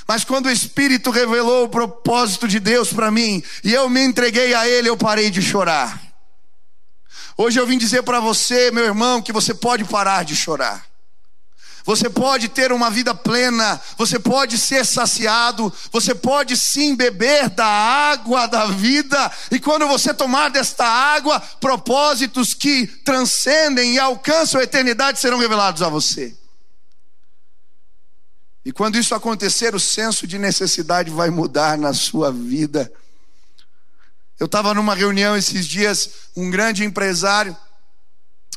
Mas 0.07 0.23
quando 0.23 0.45
o 0.45 0.51
Espírito 0.51 1.09
revelou 1.09 1.63
o 1.63 1.69
propósito 1.69 2.47
de 2.47 2.59
Deus 2.59 2.93
para 2.93 3.09
mim 3.09 3.41
e 3.63 3.73
eu 3.73 3.89
me 3.89 4.03
entreguei 4.03 4.53
a 4.53 4.67
Ele, 4.67 4.87
eu 4.87 4.95
parei 4.95 5.31
de 5.31 5.41
chorar. 5.41 6.08
Hoje 7.41 7.57
eu 7.57 7.65
vim 7.65 7.77
dizer 7.77 8.03
para 8.03 8.19
você, 8.19 8.69
meu 8.69 8.83
irmão, 8.83 9.21
que 9.21 9.31
você 9.31 9.53
pode 9.53 9.85
parar 9.85 10.25
de 10.25 10.35
chorar. 10.35 10.85
Você 11.85 12.09
pode 12.09 12.49
ter 12.49 12.69
uma 12.73 12.89
vida 12.89 13.15
plena, 13.15 13.79
você 13.97 14.19
pode 14.19 14.57
ser 14.57 14.85
saciado, 14.85 15.71
você 15.89 16.13
pode 16.13 16.57
sim 16.57 16.97
beber 16.97 17.49
da 17.49 17.65
água 17.65 18.45
da 18.45 18.65
vida, 18.65 19.31
e 19.49 19.57
quando 19.57 19.87
você 19.87 20.13
tomar 20.13 20.49
desta 20.49 20.85
água, 20.85 21.39
propósitos 21.61 22.53
que 22.53 22.85
transcendem 23.05 23.93
e 23.93 23.99
alcançam 23.99 24.59
a 24.59 24.65
eternidade 24.65 25.17
serão 25.17 25.37
revelados 25.37 25.81
a 25.81 25.87
você. 25.87 26.35
E 28.65 28.73
quando 28.73 28.97
isso 28.97 29.15
acontecer, 29.15 29.73
o 29.73 29.79
senso 29.79 30.27
de 30.27 30.37
necessidade 30.37 31.09
vai 31.09 31.29
mudar 31.29 31.77
na 31.77 31.93
sua 31.93 32.33
vida. 32.33 32.91
Eu 34.39 34.45
estava 34.45 34.73
numa 34.73 34.95
reunião 34.95 35.35
esses 35.35 35.67
dias, 35.67 36.09
um 36.35 36.49
grande 36.49 36.85
empresário, 36.85 37.55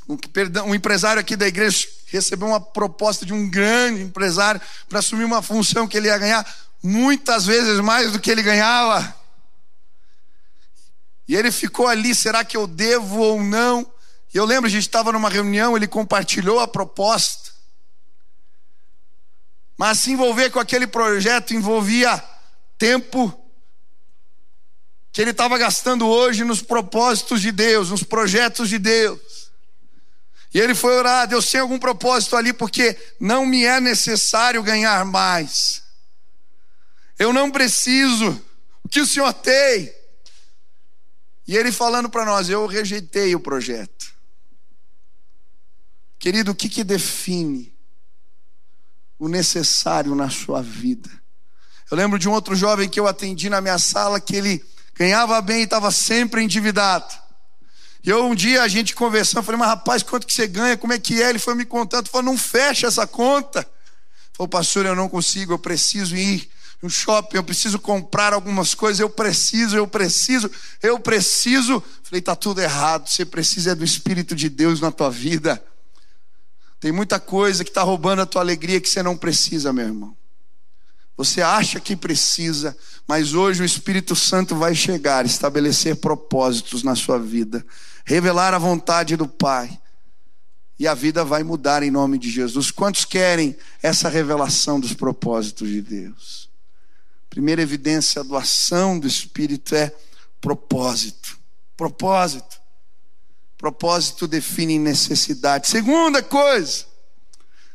um, 0.09 0.17
perdão, 0.17 0.69
um 0.69 0.75
empresário 0.75 1.21
aqui 1.21 1.35
da 1.35 1.47
igreja 1.47 1.89
recebeu 2.07 2.47
uma 2.47 2.61
proposta 2.61 3.25
de 3.25 3.33
um 3.33 3.49
grande 3.49 4.03
empresário 4.03 4.61
para 4.89 4.99
assumir 4.99 5.25
uma 5.25 5.41
função 5.41 5.89
que 5.89 5.97
ele 5.97 6.09
ia 6.09 6.19
ganhar 6.19 6.47
muitas 6.83 7.47
vezes 7.47 7.81
mais 7.81 8.13
do 8.13 8.21
que 8.21 8.31
ele 8.31 8.43
ganhava. 8.43 9.17
E 11.27 11.35
ele 11.35 11.51
ficou 11.51 11.87
ali, 11.89 12.15
será 12.15 12.45
que 12.45 12.57
eu 12.57 12.67
devo 12.67 13.19
ou 13.19 13.43
não? 13.43 13.91
E 14.35 14.37
eu 14.37 14.45
lembro, 14.45 14.67
a 14.67 14.71
gente 14.71 14.83
estava 14.83 15.13
numa 15.13 15.31
reunião, 15.31 15.77
ele 15.77 15.89
compartilhou 15.89 16.61
a 16.61 16.69
proposta. 16.69 17.51
Mas 19.77 20.01
se 20.01 20.13
envolver 20.13 20.51
com 20.51 20.61
aquele 20.61 20.87
projeto 20.87 21.55
envolvia 21.55 22.23
tempo 22.77 23.42
que 25.13 25.21
ele 25.21 25.31
estava 25.31 25.59
gastando 25.59 26.09
hoje 26.09 26.43
nos 26.43 26.63
propósitos 26.63 27.43
de 27.43 27.53
Deus, 27.53 27.91
nos 27.91 28.03
projetos 28.03 28.69
de 28.71 28.79
Deus. 28.79 29.21
E 30.55 30.59
ele 30.59 30.75
foi 30.75 30.95
orar, 30.97 31.29
Deus 31.29 31.51
tem 31.51 31.61
algum 31.61 31.79
propósito 31.79 32.35
ali, 32.35 32.53
porque 32.53 32.99
não 33.21 33.45
me 33.45 33.65
é 33.65 33.79
necessário 33.79 34.63
ganhar 34.63 35.05
mais. 35.05 35.83
Eu 37.19 37.33
não 37.33 37.51
preciso. 37.51 38.43
O 38.83 38.89
que 38.89 39.01
o 39.01 39.07
Senhor 39.07 39.33
tem? 39.35 39.93
E 41.47 41.57
ele 41.57 41.71
falando 41.71 42.09
para 42.09 42.25
nós, 42.25 42.49
eu 42.49 42.67
rejeitei 42.67 43.35
o 43.35 43.41
projeto. 43.41 44.13
Querido, 46.19 46.53
o 46.53 46.55
que, 46.55 46.69
que 46.69 46.85
define 46.85 47.73
o 49.19 49.29
necessário 49.29 50.15
na 50.15 50.31
sua 50.31 50.63
vida. 50.63 51.11
Eu 51.91 51.97
lembro 51.97 52.19
de 52.19 52.29
um 52.29 52.33
outro 52.33 52.57
jovem 52.57 52.89
que 52.89 52.99
eu 52.99 53.07
atendi 53.07 53.49
na 53.49 53.61
minha 53.61 53.79
sala 53.79 54.21
que 54.21 54.35
ele 54.35 54.65
ganhava 54.95 55.41
bem 55.41 55.61
e 55.61 55.65
estava 55.65 55.91
sempre 55.91 56.43
endividado. 56.43 57.23
E 58.05 58.11
eu 58.11 58.25
um 58.27 58.35
dia 58.35 58.63
a 58.63 58.69
gente 58.69 58.95
conversando, 58.95 59.45
falei, 59.45 59.61
mas 59.61 59.69
rapaz, 59.69 60.03
quanto 60.03 60.27
que 60.27 60.33
você 60.33 60.47
ganha? 60.47 60.77
Como 60.77 60.93
é 60.93 60.99
que 60.99 61.23
é? 61.23 61.31
Ele 61.31 61.39
foi 61.39 61.55
me 61.55 61.65
contando, 61.65 62.09
falou, 62.09 62.25
não 62.25 62.39
fecha 62.39 62.87
essa 62.87 63.07
conta. 63.07 63.69
Falou, 64.33 64.49
pastor, 64.49 64.87
eu 64.87 64.97
não 64.97 65.09
consigo, 65.09 65.53
eu 65.53 65.59
preciso 65.59 66.17
ir 66.17 66.51
no 66.83 66.91
shopping, 66.91 67.37
eu 67.37 67.45
preciso 67.45 67.79
comprar 67.79 68.33
algumas 68.33 68.75
coisas, 68.75 68.99
eu 68.99 69.09
preciso, 69.09 69.77
eu 69.77 69.87
preciso, 69.87 70.51
eu 70.83 70.99
preciso. 70.99 71.83
Falei, 72.03 72.19
está 72.19 72.35
tudo 72.35 72.61
errado. 72.61 73.09
Você 73.09 73.25
precisa 73.25 73.71
é 73.71 73.75
do 73.75 73.85
Espírito 73.85 74.35
de 74.35 74.49
Deus 74.49 74.81
na 74.81 74.91
tua 74.91 75.09
vida. 75.09 75.63
Tem 76.81 76.91
muita 76.91 77.21
coisa 77.21 77.63
que 77.63 77.71
está 77.71 77.83
roubando 77.83 78.23
a 78.23 78.27
tua 78.27 78.43
alegria 78.43 78.81
que 78.81 78.89
você 78.89 79.01
não 79.01 79.17
precisa, 79.17 79.73
meu 79.73 79.87
irmão. 79.87 80.17
Você 81.25 81.41
acha 81.41 81.79
que 81.79 81.95
precisa, 81.95 82.77
mas 83.07 83.33
hoje 83.33 83.63
o 83.63 83.65
Espírito 83.65 84.17
Santo 84.17 84.57
vai 84.57 84.75
chegar, 84.75 85.25
estabelecer 85.25 85.95
propósitos 85.95 86.83
na 86.83 86.97
sua 86.97 87.17
vida, 87.17 87.65
revelar 88.05 88.53
a 88.53 88.59
vontade 88.59 89.17
do 89.17 89.29
Pai. 89.29 89.79
E 90.81 90.89
a 90.89 90.95
vida 90.95 91.25
vai 91.25 91.45
mudar 91.45 91.85
em 91.85 91.93
nome 91.93 92.19
de 92.19 92.29
Jesus. 92.29 92.73
Quantos 92.73 93.05
querem 93.05 93.57
essa 93.81 94.09
revelação 94.09 94.81
dos 94.81 94.95
propósitos 94.95 95.69
de 95.69 95.81
Deus? 95.81 96.51
Primeira 97.31 97.63
evidência 97.63 98.25
da 98.25 98.39
ação 98.39 98.99
do 98.99 99.07
Espírito 99.07 99.77
é 99.77 99.95
propósito. 100.41 101.39
Propósito. 101.77 102.61
Propósito 103.57 104.27
define 104.27 104.77
necessidade. 104.77 105.69
Segunda 105.69 106.21
coisa, 106.21 106.85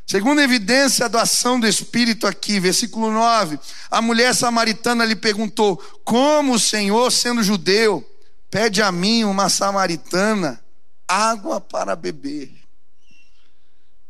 segunda 0.08 0.42
evidência 0.42 1.08
da 1.08 1.22
ação 1.22 1.60
do 1.60 1.68
Espírito 1.68 2.26
aqui, 2.26 2.58
versículo 2.58 3.12
9. 3.12 3.58
A 3.90 4.00
mulher 4.00 4.34
samaritana 4.34 5.04
lhe 5.04 5.14
perguntou: 5.14 5.76
Como 6.04 6.54
o 6.54 6.58
Senhor, 6.58 7.12
sendo 7.12 7.42
judeu, 7.42 8.04
pede 8.50 8.80
a 8.80 8.90
mim, 8.90 9.24
uma 9.24 9.50
samaritana, 9.50 10.64
água 11.06 11.60
para 11.60 11.94
beber? 11.94 12.52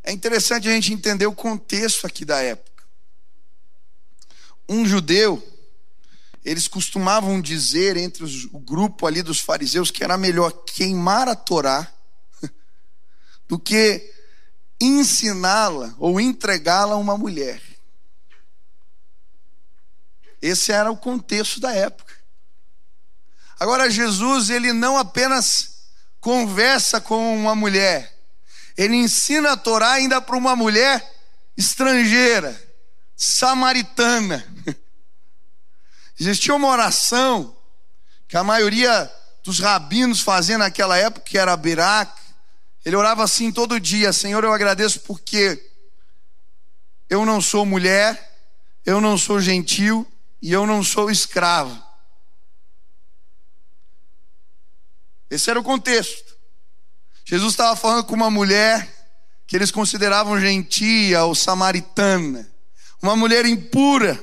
É 0.05 0.13
interessante 0.13 0.69
a 0.69 0.73
gente 0.73 0.93
entender 0.93 1.27
o 1.27 1.35
contexto 1.35 2.07
aqui 2.07 2.25
da 2.25 2.41
época. 2.41 2.85
Um 4.69 4.87
judeu 4.87 5.43
eles 6.45 6.67
costumavam 6.69 7.41
dizer 7.41 7.97
entre 7.97 8.25
os, 8.25 8.45
o 8.53 8.59
grupo 8.59 9.07
ali 9.07 9.23
dos 9.23 9.39
fariseus 9.41 9.91
que 9.91 10.03
era 10.03 10.17
melhor 10.17 10.51
queimar 10.65 11.29
a 11.29 11.35
Torá 11.35 11.93
do 13.47 13.59
que 13.59 14.18
ensiná-la 14.81 15.95
ou 15.99 16.21
entregá-la 16.21 16.95
a 16.95 16.99
uma 16.99 17.17
mulher. 17.17 17.61
Esse 20.41 20.73
era 20.73 20.91
o 20.91 20.97
contexto 20.97 21.61
da 21.61 21.73
época. 21.73 22.15
Agora 23.59 23.91
Jesus, 23.91 24.51
ele 24.51 24.73
não 24.73 24.97
apenas 24.97 25.79
conversa 26.21 27.01
com 27.01 27.37
uma 27.37 27.55
mulher, 27.55 28.17
ele 28.77 28.95
ensina 28.95 29.53
a 29.53 29.57
Torá 29.57 29.93
ainda 29.93 30.21
para 30.21 30.37
uma 30.37 30.55
mulher 30.55 31.05
estrangeira, 31.57 32.57
samaritana. 33.17 34.47
Existia 36.19 36.55
uma 36.55 36.69
oração 36.69 37.57
que 38.29 38.37
a 38.37 38.45
maioria 38.45 39.13
dos 39.43 39.59
rabinos 39.59 40.21
faziam 40.21 40.59
naquela 40.59 40.97
época, 40.97 41.25
que 41.25 41.39
era 41.39 41.57
Birac. 41.57 42.13
Ele 42.85 42.97
orava 42.97 43.25
assim 43.25 43.51
todo 43.53 43.81
dia: 43.81 44.13
Senhor, 44.13 44.43
eu 44.45 44.53
agradeço 44.53 45.01
porque 45.01 45.63
eu 47.09 47.25
não 47.25 47.41
sou 47.41 47.65
mulher, 47.65 48.41
eu 48.85 49.01
não 49.01 49.17
sou 49.17 49.41
gentil 49.41 50.07
e 50.41 50.53
eu 50.53 50.67
não 50.67 50.83
sou 50.83 51.11
escravo. 51.11 51.83
Esse 55.31 55.51
era 55.51 55.61
o 55.61 55.65
contexto. 55.65 56.37
Jesus 57.25 57.53
estava 57.53 57.77
falando 57.77 58.05
com 58.05 58.15
uma 58.15 58.31
mulher 58.31 58.97
que 59.47 59.57
eles 59.57 59.71
consideravam 59.71 60.41
gentia 60.41 61.25
ou 61.25 61.35
samaritana, 61.35 62.51
uma 63.03 63.17
mulher 63.17 63.45
impura. 63.47 64.23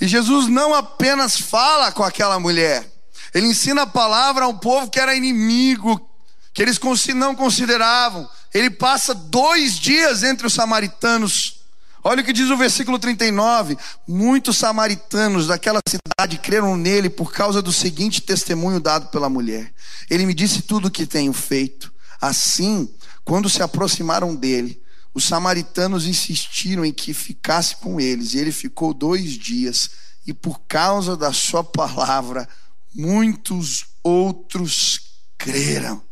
E 0.00 0.06
Jesus 0.06 0.48
não 0.48 0.74
apenas 0.74 1.38
fala 1.38 1.92
com 1.92 2.02
aquela 2.02 2.38
mulher, 2.38 2.90
ele 3.32 3.46
ensina 3.46 3.82
a 3.82 3.86
palavra 3.86 4.44
a 4.44 4.48
um 4.48 4.58
povo 4.58 4.90
que 4.90 5.00
era 5.00 5.14
inimigo, 5.14 6.10
que 6.52 6.62
eles 6.62 6.78
não 7.14 7.34
consideravam. 7.34 8.28
Ele 8.52 8.70
passa 8.70 9.14
dois 9.14 9.78
dias 9.78 10.22
entre 10.22 10.46
os 10.46 10.52
samaritanos. 10.52 11.60
Olha 12.04 12.20
o 12.20 12.24
que 12.24 12.32
diz 12.32 12.50
o 12.50 12.56
versículo 12.56 12.98
39: 12.98 13.78
Muitos 14.06 14.56
samaritanos 14.56 15.46
daquela 15.46 15.80
cidade 15.88 16.38
creram 16.38 16.76
nele 16.76 17.08
por 17.08 17.32
causa 17.32 17.62
do 17.62 17.72
seguinte 17.72 18.20
testemunho 18.20 18.80
dado 18.80 19.08
pela 19.08 19.28
mulher. 19.28 19.72
Ele 20.10 20.26
me 20.26 20.34
disse 20.34 20.62
tudo 20.62 20.88
o 20.88 20.90
que 20.90 21.06
tenho 21.06 21.32
feito. 21.32 21.92
Assim, 22.20 22.92
quando 23.24 23.48
se 23.48 23.62
aproximaram 23.62 24.34
dele, 24.34 24.82
os 25.14 25.24
samaritanos 25.24 26.06
insistiram 26.06 26.84
em 26.84 26.92
que 26.92 27.12
ficasse 27.14 27.76
com 27.76 28.00
eles, 28.00 28.34
e 28.34 28.38
ele 28.38 28.52
ficou 28.52 28.94
dois 28.94 29.32
dias, 29.32 29.90
e 30.26 30.32
por 30.32 30.60
causa 30.66 31.16
da 31.16 31.32
sua 31.32 31.62
palavra, 31.62 32.48
muitos 32.94 33.86
outros 34.02 35.00
creram. 35.36 36.02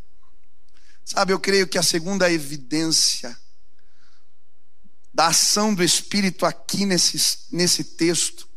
Sabe, 1.12 1.32
eu 1.32 1.40
creio 1.40 1.66
que 1.66 1.76
a 1.76 1.82
segunda 1.82 2.30
evidência 2.30 3.36
da 5.12 5.26
ação 5.26 5.74
do 5.74 5.82
Espírito 5.82 6.46
aqui 6.46 6.86
nesse, 6.86 7.46
nesse 7.50 7.82
texto 7.82 8.48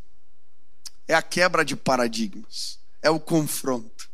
é 1.08 1.16
a 1.16 1.22
quebra 1.24 1.66
de 1.66 1.76
paradigmas, 1.76 2.78
é 3.02 3.10
o 3.10 3.20
confronto. 3.20 4.08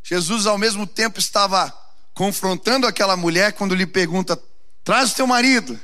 Jesus, 0.00 0.46
ao 0.46 0.56
mesmo 0.56 0.86
tempo, 0.86 1.18
estava 1.18 1.76
confrontando 2.14 2.86
aquela 2.86 3.16
mulher 3.16 3.54
quando 3.54 3.74
lhe 3.74 3.84
pergunta: 3.84 4.40
Traz 4.84 5.10
o 5.10 5.16
teu 5.16 5.26
marido. 5.26 5.76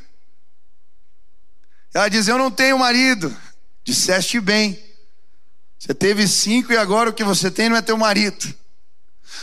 Ela 1.93 2.09
diz: 2.09 2.29
Eu 2.29 2.39
não 2.39 2.49
tenho 2.49 2.79
marido. 2.79 3.37
Disseste 3.83 4.39
bem. 4.39 4.81
Você 5.77 5.93
teve 5.93 6.29
cinco 6.29 6.73
e 6.73 6.77
agora 6.77 7.11
o 7.11 7.13
que 7.13 7.25
você 7.25 7.51
tem 7.51 7.69
não 7.69 7.77
é 7.77 7.83
teu 7.83 7.99
marido. 7.99 8.62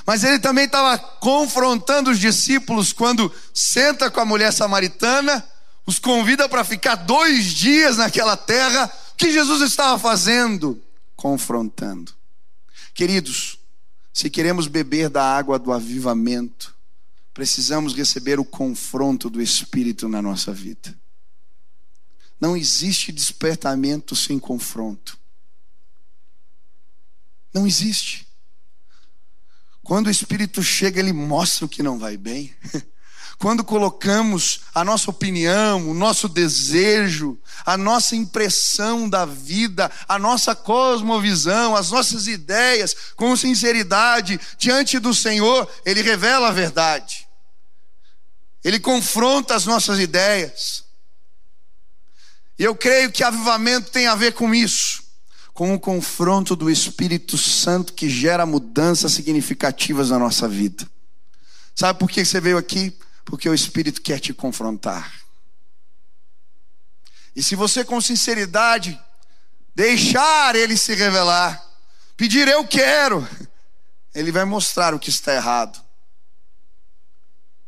Mas 0.06 0.24
ele 0.24 0.40
também 0.40 0.66
estava 0.66 0.98
confrontando 0.98 2.12
os 2.12 2.20
discípulos 2.20 2.94
quando 2.94 3.32
senta 3.54 4.10
com 4.10 4.20
a 4.20 4.26
mulher 4.26 4.52
samaritana, 4.52 5.46
os 5.86 6.00
convida 6.00 6.48
para 6.48 6.64
ficar 6.64 6.96
dois 6.96 7.46
dias 7.46 7.98
naquela 7.98 8.38
terra. 8.38 8.92
O 9.14 9.16
que 9.16 9.32
Jesus 9.32 9.62
estava 9.62 9.98
fazendo? 9.98 10.82
Confrontando. 11.16 12.14
Queridos, 12.94 13.60
se 14.14 14.30
queremos 14.30 14.68
beber 14.68 15.10
da 15.10 15.24
água 15.24 15.58
do 15.58 15.72
avivamento, 15.72 16.76
precisamos 17.34 17.94
receber 17.94 18.40
o 18.40 18.46
confronto 18.46 19.30
do 19.30 19.42
Espírito 19.42 20.08
na 20.08 20.22
nossa 20.22 20.52
vida. 20.52 20.98
Não 22.40 22.56
existe 22.56 23.12
despertamento 23.12 24.16
sem 24.16 24.40
confronto. 24.40 25.18
Não 27.54 27.68
existe. 27.68 28.29
Quando 29.90 30.06
o 30.06 30.12
Espírito 30.12 30.62
chega, 30.62 31.00
ele 31.00 31.12
mostra 31.12 31.66
o 31.66 31.68
que 31.68 31.82
não 31.82 31.98
vai 31.98 32.16
bem. 32.16 32.54
Quando 33.40 33.64
colocamos 33.64 34.60
a 34.72 34.86
nossa 34.86 35.10
opinião, 35.10 35.90
o 35.90 35.96
nosso 35.96 36.30
desejo, 36.30 37.36
a 37.66 37.76
nossa 37.76 38.16
impressão 38.16 39.10
da 39.10 39.26
vida, 39.26 39.92
a 40.08 40.20
nossa 40.20 40.54
cosmovisão, 40.54 41.76
as 41.76 41.90
nossas 41.90 42.28
ideias 42.28 42.96
com 43.16 43.36
sinceridade 43.36 44.40
diante 44.60 45.00
do 45.00 45.12
Senhor, 45.12 45.68
Ele 45.84 46.04
revela 46.04 46.50
a 46.50 46.52
verdade. 46.52 47.28
Ele 48.64 48.80
confronta 48.80 49.56
as 49.56 49.66
nossas 49.66 49.98
ideias. 49.98 50.84
E 52.60 52.64
eu 52.64 52.76
creio 52.76 53.12
que 53.12 53.24
avivamento 53.24 53.90
tem 53.90 54.06
a 54.06 54.14
ver 54.14 54.34
com 54.34 54.54
isso, 54.54 55.09
com 55.60 55.74
o 55.74 55.80
confronto 55.80 56.56
do 56.56 56.70
Espírito 56.70 57.38
Santo 57.38 57.92
que 57.92 58.10
gera 58.10 58.46
mudanças 58.46 59.12
significativas 59.12 60.10
na 60.10 60.18
nossa 60.18 60.48
vida. 60.48 60.90
Sabe 61.76 62.00
por 62.00 62.10
que 62.10 62.24
você 62.24 62.40
veio 62.40 62.58
aqui? 62.58 62.98
Porque 63.26 63.50
o 63.50 63.54
Espírito 63.54 64.02
quer 64.02 64.22
te 64.22 64.34
confrontar. 64.34 65.12
E 67.36 67.44
se 67.44 67.58
você 67.58 67.84
com 67.84 68.00
sinceridade 68.00 68.98
deixar 69.76 70.56
ele 70.56 70.78
se 70.78 70.96
revelar, 70.96 71.62
pedir 72.16 72.48
eu 72.48 72.66
quero, 72.66 73.28
ele 74.16 74.32
vai 74.32 74.46
mostrar 74.46 74.94
o 74.94 75.00
que 75.00 75.10
está 75.10 75.36
errado. 75.36 75.78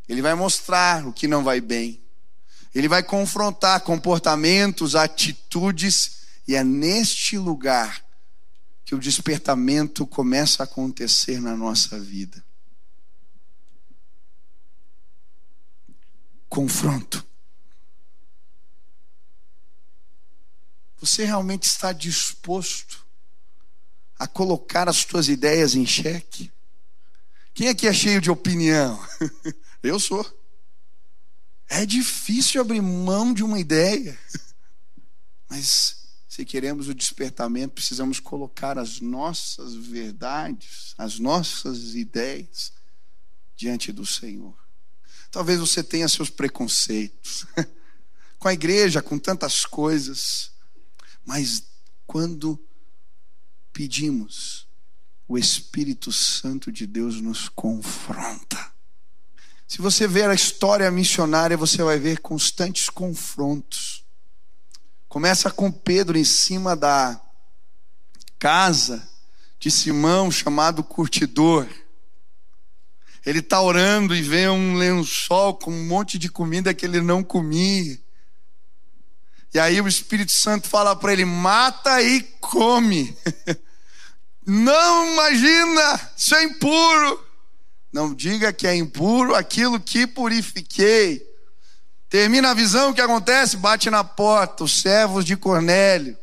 Ele 0.07 0.21
vai 0.21 0.33
mostrar 0.33 1.05
o 1.05 1.11
que 1.11 1.27
não 1.27 1.43
vai 1.43 1.59
bem. 1.59 2.01
Ele 2.73 2.87
vai 2.87 3.03
confrontar 3.03 3.81
comportamentos, 3.81 4.95
atitudes, 4.95 6.20
e 6.51 6.55
é 6.55 6.65
neste 6.65 7.37
lugar 7.37 8.05
que 8.83 8.93
o 8.93 8.99
despertamento 8.99 10.05
começa 10.05 10.61
a 10.61 10.65
acontecer 10.65 11.39
na 11.39 11.55
nossa 11.55 11.97
vida. 11.97 12.43
Confronto. 16.49 17.25
Você 20.99 21.23
realmente 21.23 21.63
está 21.63 21.93
disposto 21.93 23.01
a 24.19 24.27
colocar 24.27 24.89
as 24.89 24.97
suas 24.97 25.29
ideias 25.29 25.73
em 25.73 25.85
xeque? 25.85 26.51
Quem 27.53 27.69
aqui 27.69 27.87
é 27.87 27.93
cheio 27.93 28.19
de 28.19 28.29
opinião? 28.29 29.01
Eu 29.81 30.01
sou. 30.01 30.29
É 31.69 31.85
difícil 31.85 32.59
abrir 32.59 32.81
mão 32.81 33.33
de 33.33 33.41
uma 33.41 33.57
ideia. 33.57 34.19
Mas 35.49 36.00
se 36.31 36.45
queremos 36.45 36.87
o 36.87 36.95
despertamento, 36.95 37.73
precisamos 37.73 38.17
colocar 38.17 38.77
as 38.77 39.01
nossas 39.01 39.75
verdades, 39.75 40.95
as 40.97 41.19
nossas 41.19 41.93
ideias 41.93 42.71
diante 43.53 43.91
do 43.91 44.05
Senhor. 44.05 44.57
Talvez 45.29 45.59
você 45.59 45.83
tenha 45.83 46.07
seus 46.07 46.29
preconceitos 46.29 47.45
com 48.39 48.47
a 48.47 48.53
igreja, 48.53 49.01
com 49.01 49.19
tantas 49.19 49.65
coisas, 49.65 50.53
mas 51.25 51.63
quando 52.07 52.57
pedimos, 53.73 54.65
o 55.27 55.37
Espírito 55.37 56.13
Santo 56.13 56.71
de 56.71 56.87
Deus 56.87 57.19
nos 57.19 57.49
confronta. 57.49 58.71
Se 59.67 59.81
você 59.81 60.07
ver 60.07 60.29
a 60.29 60.33
história 60.33 60.89
missionária, 60.89 61.57
você 61.57 61.83
vai 61.83 61.99
ver 61.99 62.21
constantes 62.21 62.89
confrontos. 62.89 64.00
Começa 65.11 65.51
com 65.51 65.69
Pedro 65.69 66.17
em 66.17 66.23
cima 66.23 66.73
da 66.73 67.19
casa 68.39 69.05
de 69.59 69.69
Simão, 69.69 70.31
chamado 70.31 70.85
curtidor. 70.85 71.67
Ele 73.25 73.39
está 73.39 73.61
orando 73.61 74.15
e 74.15 74.21
vê 74.21 74.47
um 74.47 74.75
lençol 74.75 75.55
com 75.55 75.69
um 75.69 75.85
monte 75.85 76.17
de 76.17 76.29
comida 76.29 76.73
que 76.73 76.85
ele 76.85 77.01
não 77.01 77.21
comia. 77.25 77.99
E 79.53 79.59
aí 79.59 79.81
o 79.81 79.87
Espírito 79.89 80.31
Santo 80.31 80.69
fala 80.69 80.95
para 80.95 81.11
ele: 81.11 81.25
mata 81.25 82.01
e 82.01 82.23
come. 82.39 83.13
Não 84.47 85.11
imagina, 85.11 86.11
isso 86.15 86.33
é 86.33 86.43
impuro. 86.45 87.27
Não 87.91 88.13
diga 88.15 88.53
que 88.53 88.65
é 88.65 88.73
impuro 88.73 89.35
aquilo 89.35 89.77
que 89.77 90.07
purifiquei. 90.07 91.30
Termina 92.11 92.51
a 92.51 92.53
visão, 92.53 92.89
o 92.89 92.93
que 92.93 92.99
acontece? 92.99 93.55
Bate 93.55 93.89
na 93.89 94.03
porta, 94.03 94.65
os 94.65 94.81
servos 94.81 95.23
de 95.23 95.37
Cornélio. 95.37 96.17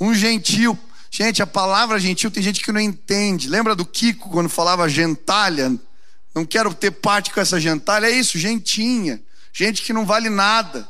Um 0.00 0.14
gentil. 0.14 0.78
Gente, 1.10 1.42
a 1.42 1.46
palavra 1.48 1.98
gentil 1.98 2.30
tem 2.30 2.40
gente 2.40 2.62
que 2.62 2.70
não 2.70 2.80
entende. 2.80 3.48
Lembra 3.48 3.74
do 3.74 3.84
Kiko 3.84 4.30
quando 4.30 4.48
falava 4.48 4.88
gentalha? 4.88 5.76
Não 6.32 6.44
quero 6.44 6.72
ter 6.72 6.92
parte 6.92 7.32
com 7.32 7.40
essa 7.40 7.58
gentalha. 7.58 8.06
É 8.06 8.10
isso, 8.12 8.38
gentinha. 8.38 9.20
Gente 9.52 9.82
que 9.82 9.92
não 9.92 10.06
vale 10.06 10.30
nada. 10.30 10.88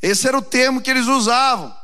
Esse 0.00 0.28
era 0.28 0.38
o 0.38 0.42
termo 0.42 0.80
que 0.80 0.88
eles 0.88 1.08
usavam. 1.08 1.74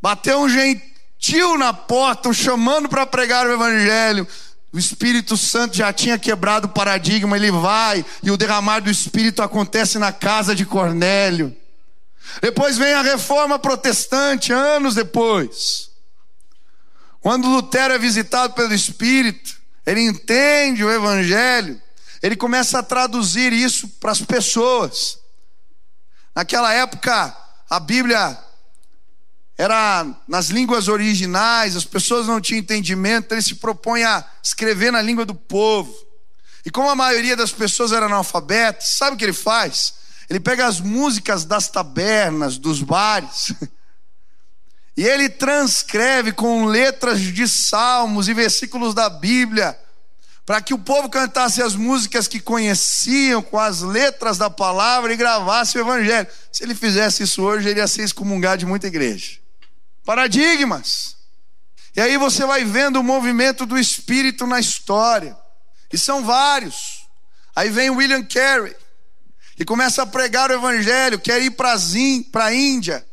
Bateu 0.00 0.38
um 0.38 0.48
gentil 0.48 1.58
na 1.58 1.72
porta, 1.72 2.28
um 2.28 2.32
chamando 2.32 2.88
para 2.88 3.04
pregar 3.04 3.44
o 3.44 3.52
evangelho. 3.52 4.24
O 4.72 4.78
Espírito 4.78 5.36
Santo 5.36 5.76
já 5.76 5.92
tinha 5.92 6.18
quebrado 6.18 6.66
o 6.66 6.70
paradigma, 6.70 7.36
ele 7.36 7.50
vai 7.50 8.04
e 8.22 8.30
o 8.30 8.36
derramar 8.36 8.80
do 8.80 8.90
Espírito 8.90 9.42
acontece 9.42 9.98
na 9.98 10.12
casa 10.12 10.54
de 10.54 10.64
Cornélio. 10.64 11.54
Depois 12.40 12.78
vem 12.78 12.94
a 12.94 13.02
reforma 13.02 13.58
protestante, 13.58 14.52
anos 14.52 14.94
depois. 14.94 15.90
Quando 17.20 17.48
Lutero 17.48 17.92
é 17.92 17.98
visitado 17.98 18.54
pelo 18.54 18.72
Espírito, 18.72 19.60
ele 19.84 20.00
entende 20.00 20.82
o 20.82 20.90
Evangelho, 20.90 21.80
ele 22.22 22.34
começa 22.34 22.78
a 22.78 22.82
traduzir 22.82 23.52
isso 23.52 23.88
para 24.00 24.12
as 24.12 24.22
pessoas. 24.22 25.18
Naquela 26.34 26.72
época, 26.72 27.36
a 27.68 27.78
Bíblia 27.78 28.38
era 29.62 30.04
nas 30.26 30.48
línguas 30.48 30.88
originais, 30.88 31.76
as 31.76 31.84
pessoas 31.84 32.26
não 32.26 32.40
tinham 32.40 32.58
entendimento, 32.58 33.32
ele 33.32 33.42
se 33.42 33.54
propõe 33.54 34.02
a 34.02 34.24
escrever 34.42 34.90
na 34.90 35.00
língua 35.00 35.24
do 35.24 35.36
povo. 35.36 35.94
E 36.66 36.70
como 36.70 36.90
a 36.90 36.96
maioria 36.96 37.36
das 37.36 37.52
pessoas 37.52 37.92
era 37.92 38.06
analfabetas, 38.06 38.96
sabe 38.96 39.14
o 39.14 39.16
que 39.16 39.24
ele 39.24 39.32
faz? 39.32 39.94
Ele 40.28 40.40
pega 40.40 40.66
as 40.66 40.80
músicas 40.80 41.44
das 41.44 41.68
tabernas, 41.68 42.58
dos 42.58 42.82
bares, 42.82 43.54
e 44.96 45.06
ele 45.06 45.28
transcreve 45.28 46.32
com 46.32 46.64
letras 46.64 47.20
de 47.20 47.46
salmos 47.46 48.26
e 48.26 48.34
versículos 48.34 48.94
da 48.94 49.08
Bíblia, 49.08 49.78
para 50.44 50.60
que 50.60 50.74
o 50.74 50.78
povo 50.78 51.08
cantasse 51.08 51.62
as 51.62 51.76
músicas 51.76 52.26
que 52.26 52.40
conheciam 52.40 53.40
com 53.40 53.60
as 53.60 53.80
letras 53.80 54.38
da 54.38 54.50
palavra 54.50 55.12
e 55.12 55.16
gravasse 55.16 55.78
o 55.78 55.80
evangelho. 55.80 56.26
Se 56.50 56.64
ele 56.64 56.74
fizesse 56.74 57.22
isso 57.22 57.42
hoje, 57.42 57.68
ele 57.68 57.78
ia 57.78 57.86
ser 57.86 58.02
excomungado 58.02 58.58
de 58.58 58.66
muita 58.66 58.88
igreja 58.88 59.41
paradigmas. 60.04 61.16
E 61.94 62.00
aí 62.00 62.16
você 62.16 62.46
vai 62.46 62.64
vendo 62.64 63.00
o 63.00 63.04
movimento 63.04 63.66
do 63.66 63.78
Espírito 63.78 64.46
na 64.46 64.58
história. 64.58 65.36
E 65.92 65.98
são 65.98 66.24
vários. 66.24 67.06
Aí 67.54 67.68
vem 67.68 67.90
William 67.90 68.24
Carey, 68.24 68.74
e 69.58 69.64
começa 69.64 70.02
a 70.02 70.06
pregar 70.06 70.50
o 70.50 70.54
Evangelho, 70.54 71.20
quer 71.20 71.42
ir 71.42 71.50
para 71.50 71.74
a 71.74 72.54
Índia. 72.54 73.06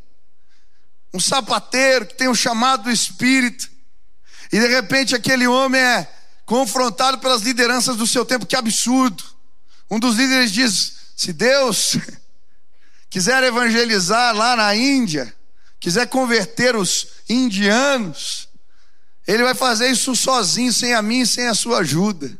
Um 1.14 1.20
sapateiro 1.20 2.06
que 2.06 2.16
tem 2.16 2.28
o 2.28 2.32
um 2.32 2.36
chamado 2.36 2.84
do 2.84 2.92
Espírito. 2.92 3.70
E 4.52 4.60
de 4.60 4.68
repente 4.68 5.16
aquele 5.16 5.48
homem 5.48 5.82
é 5.82 6.10
confrontado 6.46 7.20
pelas 7.20 7.42
lideranças 7.42 7.98
do 7.98 8.08
seu 8.08 8.26
tempo, 8.26 8.46
que 8.46 8.56
absurdo. 8.56 9.24
Um 9.92 10.00
dos 10.00 10.16
líderes 10.16 10.52
diz: 10.52 10.94
se 11.16 11.34
Deus 11.34 11.98
quiser 13.10 13.44
evangelizar 13.44 14.36
lá 14.36 14.56
na 14.56 14.76
Índia, 14.76 15.36
quiser 15.80 16.08
converter 16.08 16.76
os 16.76 17.08
indianos, 17.28 18.50
ele 19.28 19.44
vai 19.44 19.54
fazer 19.54 19.90
isso 19.90 20.16
sozinho, 20.16 20.74
sem 20.74 20.94
a 20.94 21.02
mim, 21.02 21.26
sem 21.26 21.48
a 21.48 21.54
sua 21.54 21.80
ajuda. 21.80 22.36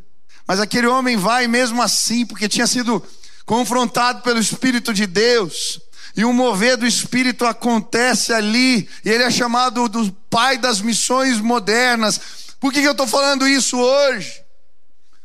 Mas 0.46 0.58
aquele 0.58 0.88
homem 0.88 1.16
vai 1.16 1.46
mesmo 1.46 1.80
assim, 1.80 2.26
porque 2.26 2.48
tinha 2.48 2.66
sido 2.66 3.00
confrontado 3.46 4.22
pelo 4.22 4.40
Espírito 4.40 4.92
de 4.92 5.06
Deus. 5.06 5.80
E 6.16 6.24
o 6.24 6.32
mover 6.32 6.76
do 6.76 6.86
Espírito 6.86 7.46
acontece 7.46 8.32
ali, 8.32 8.88
e 9.04 9.08
ele 9.08 9.22
é 9.22 9.30
chamado 9.30 9.88
do 9.88 10.12
pai 10.28 10.58
das 10.58 10.80
missões 10.80 11.40
modernas. 11.40 12.20
Por 12.58 12.72
que, 12.72 12.80
que 12.80 12.86
eu 12.88 12.92
estou 12.92 13.06
falando 13.06 13.46
isso 13.46 13.78
hoje? 13.78 14.42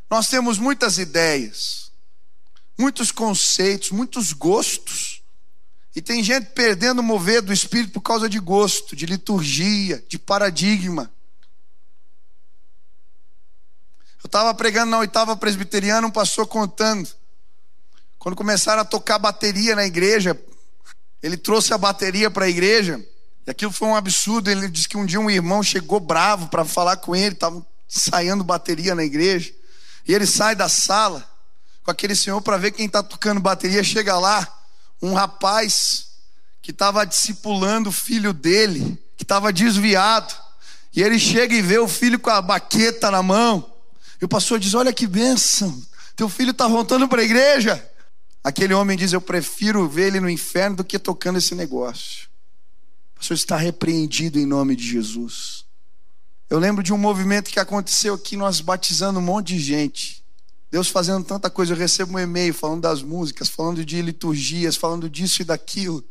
Nós 0.10 0.28
temos 0.28 0.60
muitas 0.60 1.00
ideias, 1.00 1.92
muitos 2.78 3.12
conceitos, 3.12 3.90
muitos 3.90 4.32
gostos. 4.34 5.24
E 5.96 6.02
tem 6.02 6.22
gente 6.22 6.48
perdendo 6.48 7.00
o 7.00 7.04
mover 7.04 7.42
do 7.42 7.54
espírito 7.54 7.94
por 7.94 8.02
causa 8.02 8.28
de 8.28 8.38
gosto, 8.38 8.96
de 8.96 9.06
liturgia, 9.06 10.04
de 10.10 10.20
paradigma. 10.20 11.10
Eu 14.22 14.28
estava 14.28 14.54
pregando 14.54 14.92
na 14.92 15.00
oitava 15.00 15.38
presbiteriana, 15.38 16.06
um 16.06 16.12
pastor 16.12 16.48
contando. 16.48 17.08
Quando 18.20 18.36
começaram 18.36 18.82
a 18.82 18.86
tocar 18.86 19.18
bateria 19.20 19.74
na 19.74 19.86
igreja, 19.86 20.38
ele 21.24 21.38
trouxe 21.38 21.74
a 21.74 21.78
bateria 21.78 22.30
para 22.30 22.46
a 22.46 22.50
igreja, 22.50 23.00
e 23.48 23.52
aquilo 23.52 23.72
foi 23.72 23.88
um 23.88 23.96
absurdo. 23.96 24.50
Ele 24.50 24.68
disse 24.68 24.90
que 24.90 24.98
um 24.98 25.06
dia 25.06 25.20
um 25.20 25.30
irmão 25.30 25.64
chegou 25.64 26.02
bravo 26.02 26.50
para 26.50 26.66
falar 26.66 26.98
com 26.98 27.16
ele, 27.16 27.36
estava 27.36 27.66
ensaiando 27.90 28.44
bateria 28.44 28.96
na 28.96 29.04
igreja, 29.06 29.54
e 30.06 30.14
ele 30.14 30.26
sai 30.28 30.56
da 30.56 30.68
sala 30.68 31.26
com 31.84 31.92
aquele 31.92 32.16
senhor 32.16 32.42
para 32.42 32.58
ver 32.58 32.72
quem 32.72 32.88
está 32.88 33.02
tocando 33.02 33.40
bateria, 33.40 33.84
chega 33.84 34.18
lá 34.18 34.65
um 35.02 35.14
rapaz 35.14 36.08
que 36.62 36.72
estava 36.72 37.06
discipulando 37.06 37.90
o 37.90 37.94
filho 37.94 38.34
dele, 38.34 38.98
que 39.16 39.24
estava 39.24 39.54
desviado. 39.54 40.34
E 40.94 41.04
ele 41.04 41.20
chega 41.20 41.54
e 41.54 41.62
vê 41.62 41.78
o 41.78 41.88
filho 41.88 42.20
com 42.20 42.30
a 42.30 42.42
baqueta 42.42 43.12
na 43.12 43.22
mão. 43.22 43.72
E 44.20 44.26
o 44.26 44.28
pastor 44.28 44.60
diz: 44.60 44.74
Olha 44.74 44.92
que 44.92 45.06
bênção, 45.06 45.80
teu 46.16 46.28
filho 46.28 46.52
está 46.52 46.68
voltando 46.68 47.08
para 47.08 47.22
a 47.22 47.26
igreja. 47.26 47.88
Aquele 48.44 48.74
homem 48.74 48.98
diz: 48.98 49.14
Eu 49.14 49.22
prefiro 49.22 49.88
ver 49.88 50.08
ele 50.08 50.20
no 50.20 50.30
inferno 50.30 50.78
do 50.78 50.84
que 50.84 50.98
tocando 50.98 51.38
esse 51.38 51.54
negócio. 51.54 52.28
O 53.14 53.20
pastor 53.20 53.36
está 53.36 53.58
repreendido 53.58 54.40
em 54.40 54.46
nome 54.46 54.76
de 54.76 54.88
Jesus. 54.88 55.66
Eu 56.50 56.58
lembro 56.60 56.84
de 56.84 56.94
um 56.94 56.98
movimento 56.98 57.52
que 57.52 57.60
aconteceu 57.60 58.14
aqui, 58.14 58.36
nós 58.36 58.60
batizando 58.62 59.20
um 59.20 59.22
monte 59.22 59.50
de 59.50 59.60
gente. 59.60 60.25
Deus 60.72 60.90
fazendo 60.90 61.24
tanta 61.24 61.50
coisa, 61.50 61.74
eu 61.74 61.78
recebo 61.78 62.18
um 62.18 62.20
e-mail 62.20 62.54
falando 62.54 62.82
das 62.82 63.02
músicas, 63.02 63.50
falando 63.50 63.86
de 63.86 64.02
liturgias, 64.02 64.76
falando 64.76 65.10
disso 65.10 65.42
e 65.42 65.46
daquilo. 65.46 66.04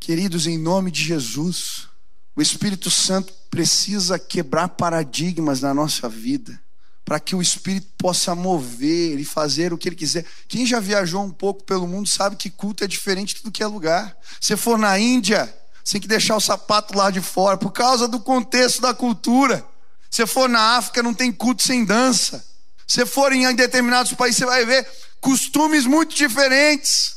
Queridos, 0.00 0.46
em 0.46 0.58
nome 0.58 0.90
de 0.90 1.02
Jesus, 1.02 1.88
o 2.36 2.42
Espírito 2.42 2.90
Santo 2.90 3.32
precisa 3.50 4.18
quebrar 4.18 4.68
paradigmas 4.68 5.60
na 5.60 5.72
nossa 5.74 6.08
vida, 6.08 6.60
para 7.04 7.18
que 7.18 7.34
o 7.34 7.42
Espírito 7.42 7.88
possa 7.96 8.34
mover 8.34 9.18
e 9.18 9.24
fazer 9.24 9.72
o 9.72 9.78
que 9.78 9.88
ele 9.88 9.96
quiser. 9.96 10.24
Quem 10.46 10.66
já 10.66 10.78
viajou 10.78 11.24
um 11.24 11.30
pouco 11.30 11.64
pelo 11.64 11.86
mundo 11.86 12.08
sabe 12.08 12.36
que 12.36 12.50
culto 12.50 12.84
é 12.84 12.86
diferente 12.86 13.36
tudo 13.36 13.50
que 13.50 13.62
é 13.62 13.66
lugar. 13.66 14.16
Se 14.40 14.56
for 14.56 14.78
na 14.78 14.98
Índia, 14.98 15.52
você 15.82 15.92
tem 15.92 16.00
que 16.00 16.08
deixar 16.08 16.36
o 16.36 16.40
sapato 16.40 16.96
lá 16.96 17.10
de 17.10 17.20
fora, 17.20 17.56
por 17.56 17.72
causa 17.72 18.06
do 18.06 18.20
contexto 18.20 18.82
da 18.82 18.92
cultura. 18.92 19.64
Se 20.10 20.26
for 20.26 20.48
na 20.48 20.76
África, 20.76 21.02
não 21.02 21.14
tem 21.14 21.32
culto 21.32 21.62
sem 21.62 21.84
dança. 21.84 22.44
Se 22.88 23.04
for 23.04 23.32
em 23.32 23.54
determinados 23.54 24.14
países, 24.14 24.38
você 24.38 24.46
vai 24.46 24.64
ver 24.64 24.88
costumes 25.20 25.84
muito 25.84 26.16
diferentes. 26.16 27.16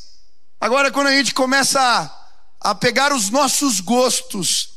Agora, 0.60 0.92
quando 0.92 1.06
a 1.06 1.16
gente 1.16 1.32
começa 1.32 1.80
a, 1.80 2.70
a 2.70 2.74
pegar 2.74 3.12
os 3.12 3.30
nossos 3.30 3.80
gostos, 3.80 4.74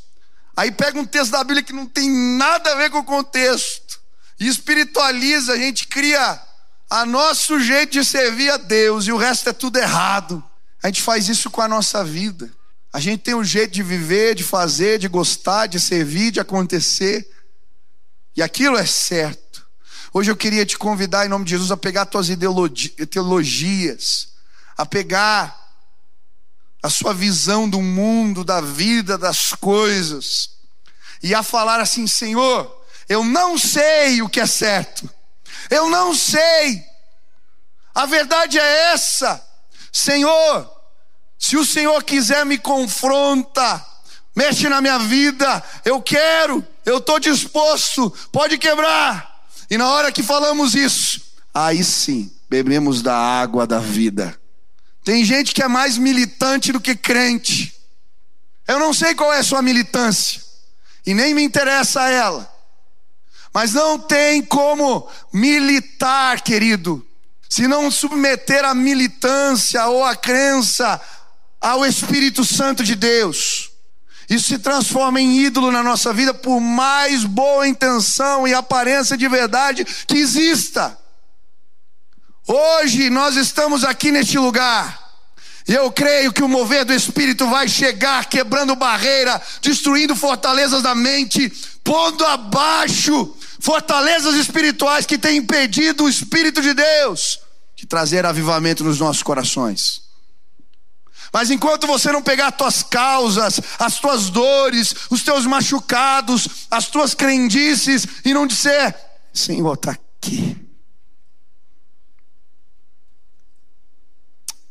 aí 0.56 0.72
pega 0.72 0.98
um 0.98 1.04
texto 1.04 1.32
da 1.32 1.44
Bíblia 1.44 1.62
que 1.62 1.72
não 1.72 1.86
tem 1.86 2.10
nada 2.10 2.72
a 2.72 2.76
ver 2.76 2.90
com 2.90 2.98
o 2.98 3.04
contexto, 3.04 4.00
e 4.40 4.48
espiritualiza, 4.48 5.52
a 5.52 5.58
gente 5.58 5.86
cria 5.86 6.40
a 6.88 7.04
nosso 7.04 7.60
jeito 7.60 7.92
de 7.92 8.04
servir 8.04 8.50
a 8.50 8.56
Deus, 8.56 9.06
e 9.06 9.12
o 9.12 9.16
resto 9.16 9.50
é 9.50 9.52
tudo 9.52 9.78
errado. 9.78 10.42
A 10.82 10.86
gente 10.86 11.02
faz 11.02 11.28
isso 11.28 11.50
com 11.50 11.60
a 11.60 11.68
nossa 11.68 12.02
vida. 12.04 12.50
A 12.92 13.00
gente 13.00 13.20
tem 13.20 13.34
um 13.34 13.44
jeito 13.44 13.72
de 13.72 13.82
viver, 13.82 14.34
de 14.34 14.44
fazer, 14.44 14.98
de 14.98 15.08
gostar, 15.08 15.66
de 15.66 15.78
servir, 15.78 16.30
de 16.30 16.40
acontecer. 16.40 17.28
E 18.34 18.42
aquilo 18.42 18.78
é 18.78 18.86
certo. 18.86 19.45
Hoje 20.18 20.30
eu 20.30 20.36
queria 20.36 20.64
te 20.64 20.78
convidar, 20.78 21.26
em 21.26 21.28
nome 21.28 21.44
de 21.44 21.50
Jesus, 21.50 21.70
a 21.70 21.76
pegar 21.76 22.06
tuas 22.06 22.30
ideologias, 22.30 24.28
a 24.74 24.86
pegar 24.86 25.54
a 26.82 26.88
sua 26.88 27.12
visão 27.12 27.68
do 27.68 27.82
mundo, 27.82 28.42
da 28.42 28.62
vida, 28.62 29.18
das 29.18 29.50
coisas, 29.50 30.52
e 31.22 31.34
a 31.34 31.42
falar 31.42 31.80
assim: 31.80 32.06
Senhor, 32.06 32.82
eu 33.10 33.22
não 33.22 33.58
sei 33.58 34.22
o 34.22 34.28
que 34.30 34.40
é 34.40 34.46
certo, 34.46 35.06
eu 35.68 35.90
não 35.90 36.14
sei, 36.14 36.82
a 37.94 38.06
verdade 38.06 38.58
é 38.58 38.92
essa, 38.94 39.46
Senhor, 39.92 40.66
se 41.38 41.58
o 41.58 41.64
Senhor 41.66 42.02
quiser 42.02 42.46
me 42.46 42.56
confronta, 42.56 43.84
mexe 44.34 44.66
na 44.66 44.80
minha 44.80 44.98
vida, 44.98 45.62
eu 45.84 46.00
quero, 46.00 46.66
eu 46.86 46.96
estou 46.96 47.20
disposto, 47.20 48.10
pode 48.32 48.56
quebrar. 48.56 49.35
E 49.70 49.76
na 49.76 49.88
hora 49.88 50.12
que 50.12 50.22
falamos 50.22 50.74
isso, 50.74 51.20
aí 51.52 51.82
sim, 51.82 52.32
bebemos 52.48 53.02
da 53.02 53.16
água 53.16 53.66
da 53.66 53.78
vida. 53.80 54.38
Tem 55.04 55.24
gente 55.24 55.54
que 55.54 55.62
é 55.62 55.68
mais 55.68 55.96
militante 55.98 56.72
do 56.72 56.80
que 56.80 56.94
crente. 56.94 57.74
Eu 58.66 58.78
não 58.78 58.92
sei 58.92 59.14
qual 59.14 59.32
é 59.32 59.38
a 59.38 59.44
sua 59.44 59.62
militância, 59.62 60.40
e 61.04 61.14
nem 61.14 61.34
me 61.34 61.42
interessa 61.42 62.08
ela. 62.08 62.52
Mas 63.54 63.72
não 63.72 63.98
tem 63.98 64.42
como 64.42 65.08
militar, 65.32 66.42
querido, 66.42 67.06
se 67.48 67.66
não 67.66 67.90
submeter 67.90 68.64
a 68.64 68.74
militância 68.74 69.86
ou 69.86 70.04
a 70.04 70.14
crença 70.14 71.00
ao 71.60 71.86
Espírito 71.86 72.44
Santo 72.44 72.84
de 72.84 72.94
Deus. 72.94 73.65
Isso 74.28 74.48
se 74.48 74.58
transforma 74.58 75.20
em 75.20 75.38
ídolo 75.38 75.70
na 75.70 75.82
nossa 75.82 76.12
vida, 76.12 76.34
por 76.34 76.60
mais 76.60 77.24
boa 77.24 77.66
intenção 77.66 78.46
e 78.46 78.54
aparência 78.54 79.16
de 79.16 79.28
verdade 79.28 79.84
que 80.06 80.16
exista. 80.16 80.96
Hoje 82.46 83.10
nós 83.10 83.36
estamos 83.36 83.84
aqui 83.84 84.10
neste 84.10 84.38
lugar. 84.38 85.04
E 85.68 85.74
eu 85.74 85.90
creio 85.90 86.32
que 86.32 86.44
o 86.44 86.48
mover 86.48 86.84
do 86.84 86.92
Espírito 86.92 87.48
vai 87.48 87.66
chegar 87.68 88.26
quebrando 88.26 88.76
barreira, 88.76 89.40
destruindo 89.60 90.14
fortalezas 90.14 90.80
da 90.82 90.94
mente, 90.94 91.50
pondo 91.82 92.24
abaixo 92.24 93.34
fortalezas 93.58 94.34
espirituais 94.34 95.06
que 95.06 95.18
têm 95.18 95.38
impedido 95.38 96.04
o 96.04 96.08
Espírito 96.08 96.62
de 96.62 96.72
Deus 96.72 97.40
de 97.76 97.86
trazer 97.86 98.24
avivamento 98.24 98.82
nos 98.82 98.98
nossos 98.98 99.22
corações. 99.22 100.05
Mas 101.32 101.50
enquanto 101.50 101.86
você 101.86 102.10
não 102.12 102.22
pegar 102.22 102.48
as 102.48 102.56
tuas 102.56 102.82
causas, 102.82 103.60
as 103.78 103.98
tuas 103.98 104.30
dores, 104.30 104.94
os 105.10 105.22
teus 105.22 105.46
machucados, 105.46 106.66
as 106.70 106.88
tuas 106.88 107.14
crendices 107.14 108.06
e 108.24 108.32
não 108.32 108.46
disser, 108.46 108.94
Senhor, 109.32 109.74
está 109.74 109.92
aqui. 109.92 110.56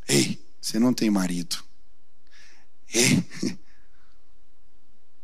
Ei, 0.08 0.40
você 0.62 0.80
não 0.80 0.94
tem 0.94 1.10
marido. 1.10 1.64
Ei, 2.94 3.24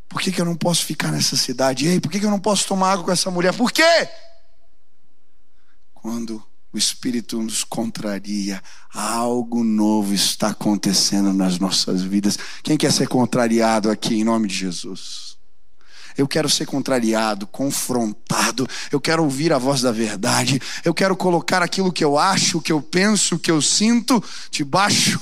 por 0.08 0.20
que, 0.20 0.30
que 0.30 0.40
eu 0.40 0.44
não 0.44 0.56
posso 0.56 0.84
ficar 0.84 1.10
nessa 1.10 1.36
cidade? 1.36 1.86
Ei, 1.86 2.00
por 2.00 2.10
que, 2.10 2.20
que 2.20 2.26
eu 2.26 2.30
não 2.30 2.40
posso 2.40 2.66
tomar 2.66 2.92
água 2.92 3.04
com 3.04 3.12
essa 3.12 3.30
mulher? 3.30 3.56
Por 3.56 3.72
quê? 3.72 4.08
O 6.72 6.78
Espírito 6.78 7.40
nos 7.42 7.64
contraria, 7.64 8.62
algo 8.94 9.62
novo 9.62 10.14
está 10.14 10.48
acontecendo 10.48 11.32
nas 11.32 11.58
nossas 11.58 12.02
vidas. 12.02 12.38
Quem 12.62 12.78
quer 12.78 12.90
ser 12.90 13.08
contrariado 13.08 13.90
aqui 13.90 14.20
em 14.20 14.24
nome 14.24 14.48
de 14.48 14.54
Jesus? 14.54 15.36
Eu 16.16 16.26
quero 16.26 16.48
ser 16.48 16.66
contrariado, 16.66 17.46
confrontado. 17.46 18.66
Eu 18.90 19.00
quero 19.00 19.22
ouvir 19.22 19.52
a 19.52 19.58
voz 19.58 19.82
da 19.82 19.92
verdade. 19.92 20.60
Eu 20.84 20.94
quero 20.94 21.16
colocar 21.16 21.62
aquilo 21.62 21.92
que 21.92 22.04
eu 22.04 22.18
acho, 22.18 22.58
o 22.58 22.62
que 22.62 22.72
eu 22.72 22.80
penso, 22.80 23.34
o 23.34 23.38
que 23.38 23.50
eu 23.50 23.60
sinto 23.60 24.22
debaixo 24.50 25.20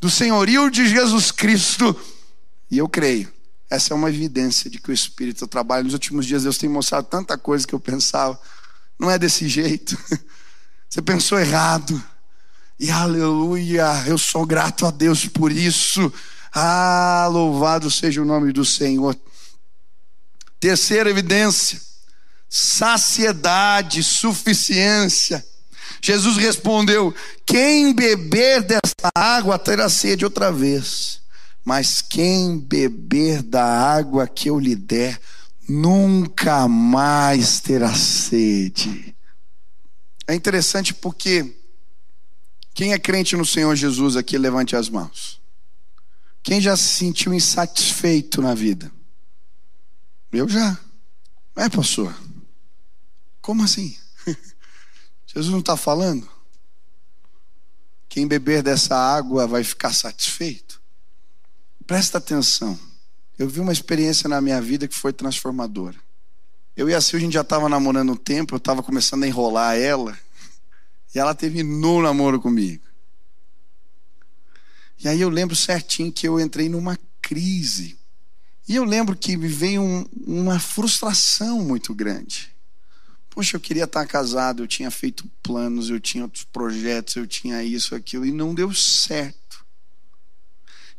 do 0.00 0.10
senhorio 0.10 0.70
de 0.70 0.88
Jesus 0.88 1.32
Cristo. 1.32 1.98
E 2.70 2.78
eu 2.78 2.88
creio. 2.88 3.32
Essa 3.68 3.92
é 3.92 3.96
uma 3.96 4.08
evidência 4.08 4.70
de 4.70 4.78
que 4.78 4.90
o 4.90 4.94
Espírito 4.94 5.46
trabalha. 5.48 5.82
Nos 5.82 5.94
últimos 5.94 6.26
dias 6.26 6.44
Deus 6.44 6.58
tem 6.58 6.68
mostrado 6.68 7.08
tanta 7.08 7.36
coisa 7.36 7.66
que 7.66 7.74
eu 7.74 7.80
pensava. 7.80 8.38
Não 8.98 9.10
é 9.10 9.18
desse 9.18 9.48
jeito. 9.48 9.98
Você 10.88 11.02
pensou 11.02 11.38
errado. 11.38 12.02
E 12.78 12.90
aleluia, 12.90 14.04
eu 14.06 14.18
sou 14.18 14.44
grato 14.44 14.86
a 14.86 14.90
Deus 14.90 15.26
por 15.26 15.50
isso. 15.50 16.12
Ah, 16.54 17.26
louvado 17.30 17.90
seja 17.90 18.22
o 18.22 18.24
nome 18.24 18.52
do 18.52 18.64
Senhor. 18.64 19.16
Terceira 20.60 21.08
evidência: 21.08 21.80
saciedade, 22.48 24.02
suficiência. 24.02 25.44
Jesus 26.02 26.36
respondeu: 26.36 27.14
Quem 27.46 27.94
beber 27.94 28.62
desta 28.62 29.08
água 29.14 29.58
terá 29.58 29.88
sede 29.88 30.24
outra 30.24 30.52
vez, 30.52 31.20
mas 31.64 32.02
quem 32.02 32.58
beber 32.58 33.42
da 33.42 33.64
água 33.64 34.28
que 34.28 34.50
eu 34.50 34.58
lhe 34.58 34.76
der, 34.76 35.18
nunca 35.68 36.68
mais 36.68 37.60
terá 37.60 37.94
sede. 37.94 39.15
É 40.26 40.34
interessante 40.34 40.92
porque 40.92 41.54
quem 42.74 42.92
é 42.92 42.98
crente 42.98 43.36
no 43.36 43.46
Senhor 43.46 43.74
Jesus 43.74 44.16
aqui, 44.16 44.36
levante 44.36 44.76
as 44.76 44.88
mãos. 44.88 45.40
Quem 46.42 46.60
já 46.60 46.76
se 46.76 46.88
sentiu 46.88 47.32
insatisfeito 47.32 48.42
na 48.42 48.54
vida? 48.54 48.92
Eu 50.32 50.48
já. 50.48 50.78
É, 51.56 51.68
pastor. 51.68 52.14
Como 53.40 53.62
assim? 53.62 53.96
Jesus 55.26 55.50
não 55.50 55.60
está 55.60 55.76
falando? 55.76 56.28
Quem 58.08 58.26
beber 58.26 58.62
dessa 58.62 58.96
água 58.96 59.46
vai 59.46 59.64
ficar 59.64 59.92
satisfeito? 59.92 60.80
Presta 61.86 62.18
atenção. 62.18 62.78
Eu 63.38 63.48
vi 63.48 63.60
uma 63.60 63.72
experiência 63.72 64.28
na 64.28 64.40
minha 64.40 64.60
vida 64.60 64.88
que 64.88 64.94
foi 64.94 65.12
transformadora. 65.12 65.96
Eu 66.76 66.90
e 66.90 66.94
a 66.94 67.00
Sil, 67.00 67.16
a 67.16 67.20
gente 67.20 67.32
já 67.32 67.40
estava 67.40 67.70
namorando 67.70 68.12
um 68.12 68.16
tempo, 68.16 68.54
eu 68.54 68.58
estava 68.58 68.82
começando 68.82 69.22
a 69.22 69.26
enrolar 69.26 69.76
ela, 69.76 70.18
e 71.14 71.18
ela 71.18 71.34
terminou 71.34 72.00
o 72.00 72.02
namoro 72.02 72.38
comigo. 72.38 72.84
E 74.98 75.08
aí 75.08 75.20
eu 75.20 75.30
lembro 75.30 75.56
certinho 75.56 76.12
que 76.12 76.28
eu 76.28 76.38
entrei 76.38 76.68
numa 76.68 76.98
crise. 77.22 77.98
E 78.68 78.74
eu 78.74 78.84
lembro 78.84 79.16
que 79.16 79.36
me 79.38 79.48
veio 79.48 79.80
um, 79.80 80.06
uma 80.26 80.58
frustração 80.58 81.60
muito 81.60 81.94
grande. 81.94 82.54
Poxa, 83.30 83.56
eu 83.56 83.60
queria 83.60 83.84
estar 83.84 84.06
casado, 84.06 84.62
eu 84.62 84.66
tinha 84.66 84.90
feito 84.90 85.30
planos, 85.42 85.88
eu 85.88 86.00
tinha 86.00 86.24
outros 86.24 86.44
projetos, 86.44 87.16
eu 87.16 87.26
tinha 87.26 87.62
isso, 87.62 87.94
aquilo, 87.94 88.26
e 88.26 88.32
não 88.32 88.54
deu 88.54 88.74
certo. 88.74 89.64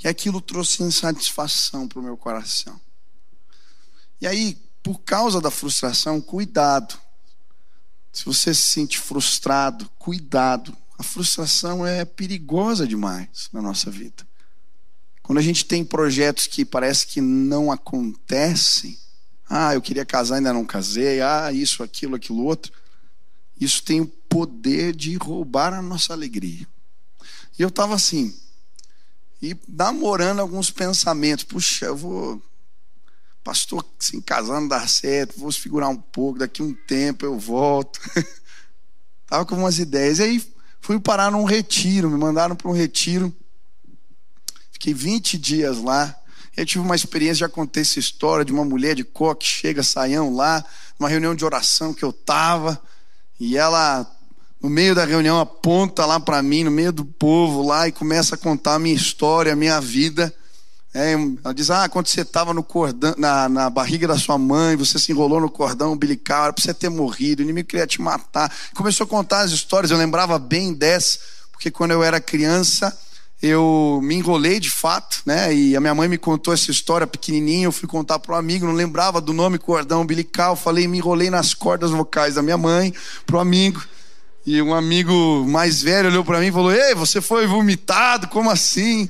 E 0.04 0.08
aquilo 0.08 0.42
trouxe 0.42 0.82
insatisfação 0.82 1.88
para 1.88 2.00
o 2.00 2.04
meu 2.04 2.18
coração. 2.18 2.80
E 4.22 4.26
aí, 4.26 4.58
por 4.88 5.02
causa 5.02 5.41
da 5.41 5.52
frustração, 5.52 6.21
cuidado. 6.21 6.97
Se 8.13 8.23
você 8.23 8.54
se 8.54 8.62
sente 8.62 8.97
frustrado, 8.97 9.89
cuidado. 10.00 10.73
A 10.97 11.04
frustração 11.04 11.86
é 11.86 12.06
perigosa 12.06 12.88
demais 12.88 13.50
na 13.52 13.62
nossa 13.62 13.91
vida. 13.91 14.26
Quando 15.21 15.39
a 15.39 15.41
gente 15.41 15.65
tem 15.65 15.84
projetos 15.84 16.47
que 16.47 16.63
parece 16.63 17.06
que 17.06 17.19
não 17.19 17.69
acontecem, 17.69 18.97
ah, 19.50 19.73
eu 19.73 19.82
queria 19.82 20.06
casar, 20.06 20.38
ainda 20.38 20.54
não 20.54 20.63
casei, 20.63 21.19
ah, 21.19 21.52
isso, 21.52 21.84
aquilo, 21.84 22.15
aquilo 22.15 22.45
outro, 22.45 22.71
isso 23.60 23.84
tem 23.84 24.00
o 24.00 24.08
poder 24.08 24.95
de 24.95 25.17
roubar 25.17 25.73
a 25.73 25.82
nossa 25.82 26.13
alegria. 26.13 26.65
E 27.60 27.62
eu 27.62 27.67
estava 27.67 27.93
assim, 27.93 28.34
e 29.41 29.54
namorando 29.67 30.39
alguns 30.39 30.71
pensamentos, 30.71 31.43
puxa, 31.43 31.88
eu 31.88 31.95
vou, 31.97 32.41
pastor, 33.48 33.86
assim, 33.98 34.20
casando 34.20 34.68
dá 34.68 34.86
certo, 34.88 35.40
vou 35.40 35.52
figurar 35.52 35.90
um 35.90 35.96
pouco, 35.96 36.40
daqui 36.40 36.62
um 36.62 36.74
tempo 36.74 37.26
eu 37.26 37.40
volto. 37.40 38.00
Estava 39.24 39.46
com 39.46 39.56
umas 39.56 39.80
ideias. 39.80 40.20
E 40.20 40.24
aí 40.24 40.54
fui 40.82 41.00
parar 41.00 41.32
num 41.32 41.46
retiro, 41.46 42.10
me 42.10 42.18
mandaram 42.18 42.56
para 42.56 42.70
um 42.70 42.74
retiro 42.74 43.34
Fiquei 44.78 44.94
20 44.94 45.40
dias 45.40 45.82
lá. 45.82 46.16
Eu 46.56 46.64
tive 46.64 46.84
uma 46.84 46.96
experiência, 46.96 47.48
já 47.48 47.50
contei 47.50 47.82
essa 47.82 47.98
história 47.98 48.46
de 48.46 48.52
uma 48.52 48.64
mulher 48.64 48.96
de 48.96 49.04
coque, 49.04 49.44
chega, 49.44 49.82
saião 49.82 50.36
lá, 50.36 50.64
numa 51.00 51.10
reunião 51.10 51.34
de 51.34 51.44
oração 51.44 51.96
que 51.96 52.04
eu 52.04 52.12
estava, 52.12 52.80
e 53.40 53.58
ela, 53.58 54.06
no 54.62 54.70
meio 54.70 54.94
da 54.94 55.04
reunião, 55.04 55.40
aponta 55.40 56.06
lá 56.06 56.20
para 56.20 56.44
mim, 56.44 56.64
no 56.64 56.70
meio 56.70 56.92
do 56.92 57.04
povo 57.04 57.66
lá, 57.66 57.88
e 57.88 57.92
começa 57.92 58.36
a 58.36 58.38
contar 58.38 58.76
a 58.76 58.80
minha 58.80 58.96
história, 58.96 59.54
a 59.54 59.56
minha 59.56 59.82
vida. 59.82 60.32
É, 60.98 61.14
ela 61.44 61.54
diz: 61.54 61.70
Ah, 61.70 61.88
quando 61.88 62.08
você 62.08 62.22
estava 62.22 62.52
na, 63.16 63.48
na 63.48 63.70
barriga 63.70 64.08
da 64.08 64.18
sua 64.18 64.36
mãe, 64.36 64.76
você 64.76 64.98
se 64.98 65.12
enrolou 65.12 65.40
no 65.40 65.48
cordão 65.48 65.94
umbilical, 65.94 66.46
era 66.46 66.54
para 66.54 66.64
você 66.64 66.74
ter 66.74 66.90
morrido, 66.90 67.40
o 67.40 67.44
inimigo 67.44 67.68
queria 67.68 67.86
te 67.86 68.02
matar. 68.02 68.52
Começou 68.74 69.06
a 69.06 69.08
contar 69.08 69.42
as 69.42 69.52
histórias, 69.52 69.92
eu 69.92 69.98
lembrava 69.98 70.40
bem 70.40 70.74
dessa, 70.74 71.20
porque 71.52 71.70
quando 71.70 71.92
eu 71.92 72.04
era 72.04 72.20
criança, 72.20 72.98
eu 73.40 74.00
me 74.02 74.16
enrolei 74.16 74.60
de 74.60 74.72
fato, 74.72 75.22
né? 75.24 75.54
E 75.54 75.76
a 75.76 75.80
minha 75.80 75.94
mãe 75.94 76.08
me 76.08 76.18
contou 76.18 76.52
essa 76.52 76.72
história 76.72 77.06
pequenininha. 77.06 77.66
Eu 77.66 77.72
fui 77.72 77.88
contar 77.88 78.18
para 78.18 78.34
um 78.34 78.38
amigo, 78.40 78.66
não 78.66 78.74
lembrava 78.74 79.22
do 79.22 79.34
nome 79.34 79.60
cordão 79.60 80.02
umbilical. 80.02 80.56
Falei, 80.56 80.88
me 80.88 80.98
enrolei 80.98 81.30
nas 81.30 81.54
cordas 81.54 81.92
vocais 81.92 82.34
da 82.34 82.42
minha 82.42 82.58
mãe, 82.58 82.92
pro 83.24 83.38
amigo. 83.40 83.84
E 84.44 84.60
um 84.64 84.74
amigo 84.74 85.46
mais 85.48 85.84
velho 85.84 86.10
olhou 86.10 86.26
para 86.26 86.40
mim 86.40 86.48
e 86.48 86.52
falou: 86.52 86.72
Ei, 86.72 86.96
você 86.96 87.22
foi 87.22 87.46
vomitado? 87.46 88.28
Como 88.30 88.50
assim? 88.50 89.08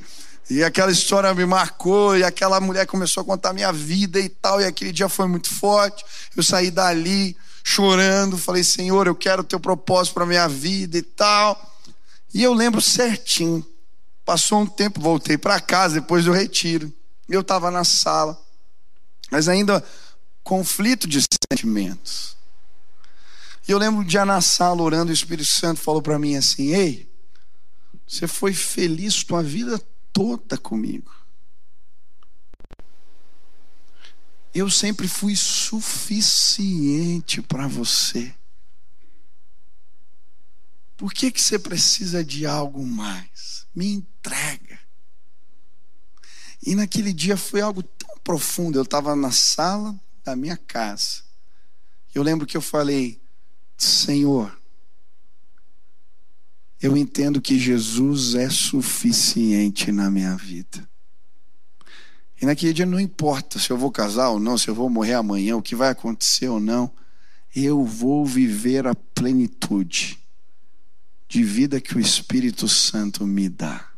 E 0.49 0.63
aquela 0.63 0.91
história 0.91 1.33
me 1.33 1.45
marcou. 1.45 2.17
E 2.17 2.23
aquela 2.23 2.60
mulher 2.60 2.86
começou 2.86 3.21
a 3.21 3.25
contar 3.25 3.53
minha 3.53 3.71
vida 3.71 4.19
e 4.19 4.29
tal. 4.29 4.62
E 4.62 4.65
aquele 4.65 4.91
dia 4.91 5.10
foi 5.10 5.27
muito 5.27 5.53
forte. 5.53 6.03
Eu 6.36 6.43
saí 6.43 6.71
dali 6.71 7.36
chorando. 7.63 8.38
Falei: 8.38 8.63
Senhor, 8.63 9.07
eu 9.07 9.15
quero 9.15 9.41
o 9.41 9.45
teu 9.45 9.60
propósito 9.60 10.13
para 10.13 10.25
minha 10.25 10.47
vida 10.47 10.97
e 10.97 11.01
tal. 11.01 11.75
E 12.33 12.43
eu 12.43 12.53
lembro 12.53 12.81
certinho 12.81 13.65
Passou 14.27 14.60
um 14.60 14.65
tempo, 14.65 14.99
voltei 14.99 15.38
para 15.38 15.57
casa 15.62 16.01
depois 16.01 16.25
do 16.25 16.33
retiro. 16.33 16.93
Eu 17.29 17.39
estava 17.39 17.71
na 17.71 17.86
sala, 17.86 18.38
mas 19.31 19.47
ainda 19.47 19.81
conflito 20.43 21.07
de 21.07 21.21
sentimentos. 21.49 22.36
E 23.65 23.71
eu 23.71 23.77
lembro 23.77 24.01
um 24.01 24.03
dia 24.03 24.25
na 24.25 24.41
sala 24.41 24.81
orando, 24.81 25.12
o 25.12 25.13
Espírito 25.13 25.47
Santo 25.47 25.79
falou 25.79 26.01
para 26.01 26.19
mim 26.19 26.36
assim: 26.36 26.75
Ei, 26.75 27.10
você 28.05 28.27
foi 28.27 28.53
feliz 28.53 29.23
tua 29.23 29.41
vida 29.41 29.79
toda 29.79 29.96
comigo. 30.62 31.12
Eu 34.53 34.69
sempre 34.69 35.08
fui 35.08 35.36
suficiente 35.36 37.41
para 37.41 37.67
você. 37.67 38.34
Por 40.95 41.13
que, 41.13 41.32
que 41.32 41.41
você 41.41 41.60
precisa 41.60 42.23
de 42.23 42.45
algo 42.45 42.86
mais? 42.86 43.67
Me 43.75 43.93
entrega. 43.93 44.80
E 46.65 46.73
naquele 46.73 47.13
dia 47.13 47.38
foi 47.38 47.62
algo 47.62 47.84
tão 47.84 48.17
profundo. 48.23 48.80
Eu 48.80 48.84
estava 48.84 49.15
na 49.15 49.32
sala 49.32 49.95
da 50.23 50.36
minha 50.36 50.58
casa. 50.58 51.21
Eu 52.13 52.23
lembro 52.23 52.47
que 52.47 52.58
eu 52.58 52.62
falei: 52.62 53.21
Senhor, 53.77 54.60
eu 56.81 56.95
entendo 56.95 57.41
que 57.41 57.57
Jesus 57.57 58.35
é 58.35 58.49
suficiente 58.49 59.91
na 59.91 60.09
minha 60.11 60.35
vida. 60.35 60.87
E 62.39 62.45
naquele 62.45 62.73
dia 62.73 62.85
não 62.85 62.99
importa 62.99 63.57
se 63.57 63.71
eu 63.71 63.77
vou 63.77 63.91
casar 63.91 64.29
ou 64.29 64.39
não, 64.39 64.57
se 64.57 64.67
eu 64.67 64.75
vou 64.75 64.89
morrer 64.89 65.13
amanhã, 65.13 65.55
o 65.55 65.61
que 65.61 65.75
vai 65.75 65.89
acontecer 65.89 66.47
ou 66.47 66.59
não, 66.59 66.91
eu 67.55 67.83
vou 67.83 68.25
viver 68.25 68.85
a 68.85 68.93
plenitude 68.93 70.19
de 71.27 71.43
vida 71.43 71.81
que 71.81 71.97
o 71.97 71.99
Espírito 71.99 72.67
Santo 72.67 73.25
me 73.25 73.49
dá. 73.49 73.89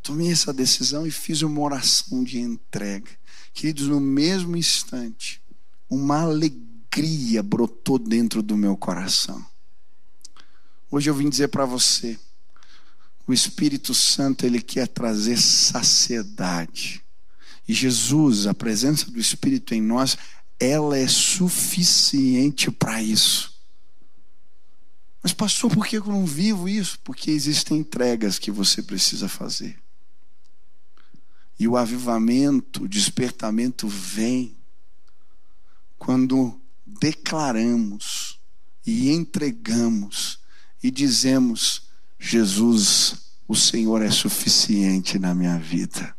Tomei 0.00 0.30
essa 0.30 0.52
decisão 0.52 1.06
e 1.06 1.10
fiz 1.10 1.42
uma 1.42 1.60
oração 1.60 2.22
de 2.22 2.38
entrega. 2.38 3.10
Queridos, 3.52 3.88
no 3.88 4.00
mesmo 4.00 4.56
instante, 4.56 5.42
uma 5.90 6.22
alegria 6.22 7.42
brotou 7.42 7.98
dentro 7.98 8.42
do 8.42 8.56
meu 8.56 8.76
coração. 8.76 9.44
Hoje 10.90 11.10
eu 11.10 11.14
vim 11.14 11.28
dizer 11.28 11.48
para 11.48 11.66
você, 11.66 12.18
o 13.26 13.32
Espírito 13.32 13.94
Santo 13.94 14.46
ele 14.46 14.62
quer 14.62 14.88
trazer 14.88 15.36
saciedade. 15.38 17.04
E 17.66 17.74
Jesus, 17.74 18.46
a 18.46 18.54
presença 18.54 19.10
do 19.10 19.20
Espírito 19.20 19.74
em 19.74 19.82
nós, 19.82 20.16
ela 20.58 20.96
é 20.96 21.06
suficiente 21.06 22.70
para 22.70 23.02
isso. 23.02 23.52
Mas, 25.22 25.34
pastor, 25.34 25.70
por 25.70 25.86
que 25.86 25.98
eu 25.98 26.04
não 26.06 26.24
vivo 26.24 26.68
isso? 26.68 26.98
Porque 27.00 27.30
existem 27.30 27.78
entregas 27.78 28.38
que 28.38 28.50
você 28.50 28.82
precisa 28.82 29.28
fazer. 29.28 29.78
E 31.58 31.68
o 31.68 31.76
avivamento, 31.76 32.84
o 32.84 32.88
despertamento 32.88 33.86
vem 33.86 34.56
quando 35.98 36.58
declaramos 36.86 38.38
e 38.86 39.10
entregamos 39.10 40.37
e 40.82 40.90
dizemos: 40.90 41.82
Jesus, 42.18 43.16
o 43.46 43.54
Senhor 43.54 44.02
é 44.02 44.10
suficiente 44.10 45.18
na 45.18 45.34
minha 45.34 45.58
vida. 45.58 46.14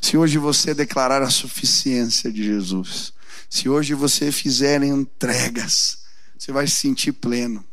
Se 0.00 0.16
hoje 0.16 0.38
você 0.38 0.74
declarar 0.74 1.22
a 1.22 1.30
suficiência 1.30 2.30
de 2.30 2.44
Jesus, 2.44 3.12
se 3.50 3.68
hoje 3.68 3.94
você 3.94 4.30
fizer 4.30 4.82
entregas, 4.82 6.04
você 6.38 6.52
vai 6.52 6.66
se 6.66 6.76
sentir 6.76 7.12
pleno. 7.12 7.64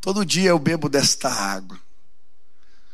Todo 0.00 0.24
dia 0.24 0.50
eu 0.50 0.58
bebo 0.58 0.88
desta 0.88 1.28
água. 1.28 1.78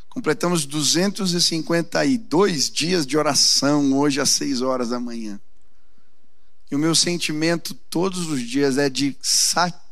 Completamos 0.09 0.65
252 0.65 2.71
dias 2.71 3.07
de 3.07 3.19
oração 3.19 3.99
hoje 3.99 4.21
às 4.21 4.31
6 4.31 4.63
horas 4.63 4.91
da 4.91 5.01
manhã. 5.01 5.41
E 6.71 6.77
o 6.77 6.79
meu 6.79 6.95
sentimento 6.95 7.75
todos 7.75 8.29
os 8.29 8.41
dias 8.41 8.79
é 8.79 8.89
de 8.89 9.17
satisfação, 9.21 9.84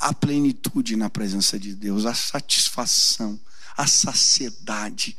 a 0.00 0.12
plenitude 0.12 0.96
na 0.96 1.08
presença 1.08 1.58
de 1.58 1.74
Deus, 1.74 2.06
a 2.06 2.14
satisfação, 2.14 3.38
a 3.76 3.86
saciedade, 3.86 5.16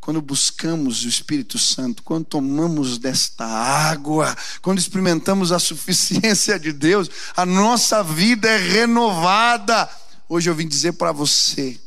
quando 0.00 0.22
buscamos 0.22 1.04
o 1.04 1.08
Espírito 1.08 1.58
Santo, 1.58 2.02
quando 2.02 2.24
tomamos 2.24 2.96
desta 2.96 3.44
água, 3.44 4.34
quando 4.62 4.78
experimentamos 4.78 5.52
a 5.52 5.58
suficiência 5.58 6.58
de 6.58 6.72
Deus, 6.72 7.10
a 7.36 7.44
nossa 7.44 8.02
vida 8.02 8.48
é 8.48 8.56
renovada. 8.56 9.88
Hoje 10.28 10.48
eu 10.48 10.54
vim 10.54 10.66
dizer 10.66 10.94
para 10.94 11.12
você: 11.12 11.78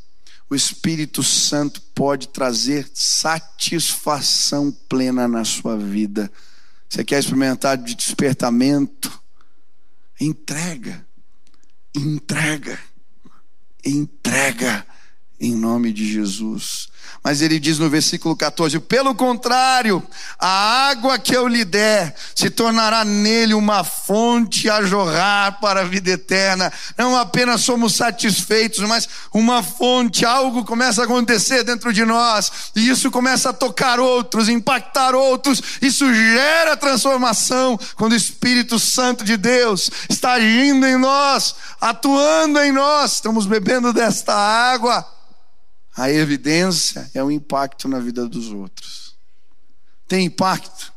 o 0.49 0.55
Espírito 0.55 1.23
Santo 1.23 1.81
pode 1.95 2.27
trazer 2.27 2.89
satisfação 2.93 4.71
plena 4.87 5.27
na 5.27 5.43
sua 5.43 5.77
vida. 5.77 6.31
Você 6.89 7.03
quer 7.03 7.19
experimentar 7.19 7.77
de 7.77 7.95
despertamento? 7.95 9.20
Entrega, 10.23 11.03
entrega, 11.95 12.79
entrega 13.83 14.85
em 15.39 15.55
nome 15.55 15.91
de 15.91 16.05
Jesus. 16.05 16.91
Mas 17.23 17.41
ele 17.41 17.59
diz 17.59 17.77
no 17.77 17.89
versículo 17.89 18.35
14: 18.35 18.79
pelo 18.79 19.13
contrário, 19.13 20.03
a 20.39 20.89
água 20.89 21.19
que 21.19 21.35
eu 21.35 21.47
lhe 21.47 21.63
der 21.63 22.15
se 22.35 22.49
tornará 22.49 23.05
nele 23.05 23.53
uma 23.53 23.83
fonte 23.83 24.67
a 24.69 24.81
jorrar 24.81 25.59
para 25.59 25.81
a 25.81 25.83
vida 25.83 26.09
eterna. 26.09 26.73
Não 26.97 27.15
apenas 27.15 27.61
somos 27.61 27.95
satisfeitos, 27.95 28.79
mas 28.87 29.07
uma 29.31 29.61
fonte, 29.61 30.25
algo 30.25 30.65
começa 30.65 31.01
a 31.01 31.05
acontecer 31.05 31.63
dentro 31.63 31.93
de 31.93 32.03
nós, 32.03 32.51
e 32.75 32.89
isso 32.89 33.11
começa 33.11 33.51
a 33.51 33.53
tocar 33.53 33.99
outros, 33.99 34.49
impactar 34.49 35.13
outros. 35.13 35.61
Isso 35.81 36.11
gera 36.11 36.75
transformação 36.75 37.79
quando 37.95 38.13
o 38.13 38.15
Espírito 38.15 38.79
Santo 38.79 39.23
de 39.23 39.37
Deus 39.37 39.91
está 40.09 40.33
agindo 40.33 40.87
em 40.87 40.97
nós, 40.97 41.55
atuando 41.79 42.59
em 42.59 42.71
nós. 42.71 43.13
Estamos 43.13 43.45
bebendo 43.45 43.93
desta 43.93 44.33
água 44.33 45.05
a 45.95 46.09
evidência 46.09 47.09
é 47.13 47.23
o 47.23 47.29
impacto 47.29 47.87
na 47.87 47.99
vida 47.99 48.27
dos 48.27 48.49
outros. 48.51 49.15
Tem 50.07 50.25
impacto. 50.25 50.93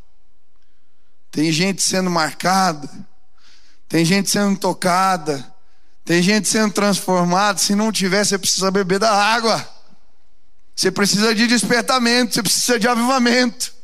Tem 1.31 1.51
gente 1.51 1.83
sendo 1.83 2.11
marcada. 2.11 2.89
Tem 3.89 4.05
gente 4.05 4.31
sendo 4.31 4.59
tocada. 4.59 5.53
Tem 6.05 6.23
gente 6.23 6.49
sendo 6.49 6.73
transformada. 6.73 7.59
Se 7.59 7.75
não 7.75 7.91
tiver, 7.91 8.25
você 8.25 8.39
precisa 8.39 8.71
beber 8.71 8.99
da 8.99 9.13
água. 9.13 9.69
Você 10.77 10.91
precisa 10.91 11.35
de 11.35 11.47
despertamento. 11.47 12.35
Você 12.35 12.43
precisa 12.43 12.79
de 12.79 12.87
avivamento. 12.87 13.75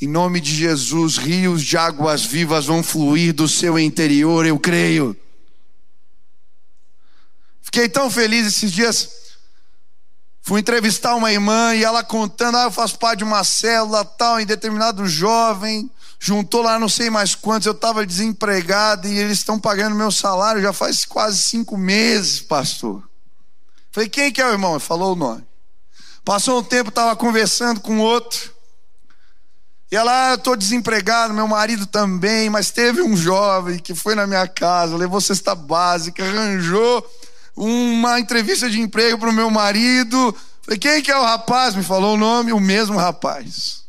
Em 0.00 0.06
nome 0.06 0.40
de 0.40 0.54
Jesus, 0.54 1.16
rios 1.16 1.64
de 1.64 1.76
águas 1.76 2.24
vivas 2.24 2.66
vão 2.66 2.84
fluir 2.84 3.34
do 3.34 3.48
seu 3.48 3.76
interior, 3.76 4.46
eu 4.46 4.56
creio. 4.56 5.16
Fiquei 7.68 7.86
tão 7.86 8.10
feliz 8.10 8.46
esses 8.46 8.72
dias. 8.72 9.10
Fui 10.40 10.58
entrevistar 10.58 11.14
uma 11.14 11.30
irmã 11.30 11.74
e 11.74 11.84
ela 11.84 12.02
contando, 12.02 12.56
ah, 12.56 12.62
eu 12.62 12.70
faço 12.70 12.98
parte 12.98 13.18
de 13.18 13.24
uma 13.24 13.44
célula 13.44 14.06
tal, 14.06 14.40
em 14.40 14.46
determinado 14.46 15.06
jovem, 15.06 15.90
juntou 16.18 16.62
lá 16.62 16.78
não 16.78 16.88
sei 16.88 17.10
mais 17.10 17.34
quantos, 17.34 17.66
eu 17.66 17.74
estava 17.74 18.06
desempregado 18.06 19.06
e 19.06 19.18
eles 19.18 19.40
estão 19.40 19.60
pagando 19.60 19.94
meu 19.94 20.10
salário 20.10 20.62
já 20.62 20.72
faz 20.72 21.04
quase 21.04 21.42
cinco 21.42 21.76
meses, 21.76 22.40
pastor. 22.40 23.06
Falei, 23.92 24.08
quem 24.08 24.32
que 24.32 24.40
é 24.40 24.46
o 24.46 24.52
irmão? 24.52 24.72
Ele 24.72 24.80
falou 24.80 25.12
o 25.12 25.16
nome. 25.16 25.46
Passou 26.24 26.60
um 26.60 26.64
tempo, 26.64 26.88
estava 26.88 27.14
conversando 27.14 27.80
com 27.80 27.98
outro. 27.98 28.50
E 29.92 29.96
ela, 29.96 30.28
ah, 30.28 30.30
eu 30.30 30.36
estou 30.36 30.56
desempregado, 30.56 31.34
meu 31.34 31.46
marido 31.46 31.84
também, 31.84 32.48
mas 32.48 32.70
teve 32.70 33.02
um 33.02 33.14
jovem 33.14 33.78
que 33.78 33.94
foi 33.94 34.14
na 34.14 34.26
minha 34.26 34.48
casa, 34.48 34.96
levou 34.96 35.20
cesta 35.20 35.54
básica, 35.54 36.24
arranjou 36.24 37.06
uma 37.58 38.20
entrevista 38.20 38.70
de 38.70 38.80
emprego 38.80 39.18
para 39.18 39.30
o 39.30 39.32
meu 39.32 39.50
marido. 39.50 40.34
Falei, 40.62 40.78
quem 40.78 41.02
que 41.02 41.10
é 41.10 41.18
o 41.18 41.24
rapaz? 41.24 41.74
Me 41.74 41.82
falou 41.82 42.14
o 42.14 42.16
nome, 42.16 42.52
o 42.52 42.60
mesmo 42.60 42.96
rapaz. 42.96 43.82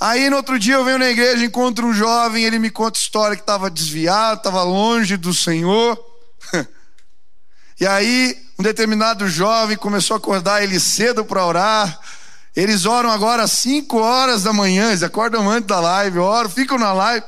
Aí 0.00 0.30
no 0.30 0.36
outro 0.36 0.58
dia 0.58 0.74
eu 0.74 0.84
venho 0.84 0.98
na 0.98 1.10
igreja, 1.10 1.44
encontro 1.44 1.86
um 1.86 1.92
jovem, 1.92 2.44
ele 2.44 2.58
me 2.58 2.70
conta 2.70 2.98
história 2.98 3.36
que 3.36 3.42
estava 3.42 3.70
desviado, 3.70 4.38
estava 4.38 4.62
longe 4.62 5.16
do 5.16 5.34
Senhor. 5.34 5.98
E 7.80 7.84
aí, 7.88 8.40
um 8.56 8.62
determinado 8.62 9.28
jovem 9.28 9.76
começou 9.76 10.14
a 10.14 10.18
acordar 10.18 10.62
ele 10.62 10.78
cedo 10.78 11.24
para 11.24 11.44
orar. 11.44 11.98
Eles 12.54 12.86
oram 12.86 13.10
agora 13.10 13.42
às 13.42 13.50
5 13.50 13.98
horas 13.98 14.44
da 14.44 14.52
manhã, 14.52 14.90
eles 14.90 15.02
acordam 15.02 15.50
antes 15.50 15.66
da 15.66 15.80
live, 15.80 16.20
oram, 16.20 16.48
ficam 16.48 16.78
na 16.78 16.92
live. 16.92 17.26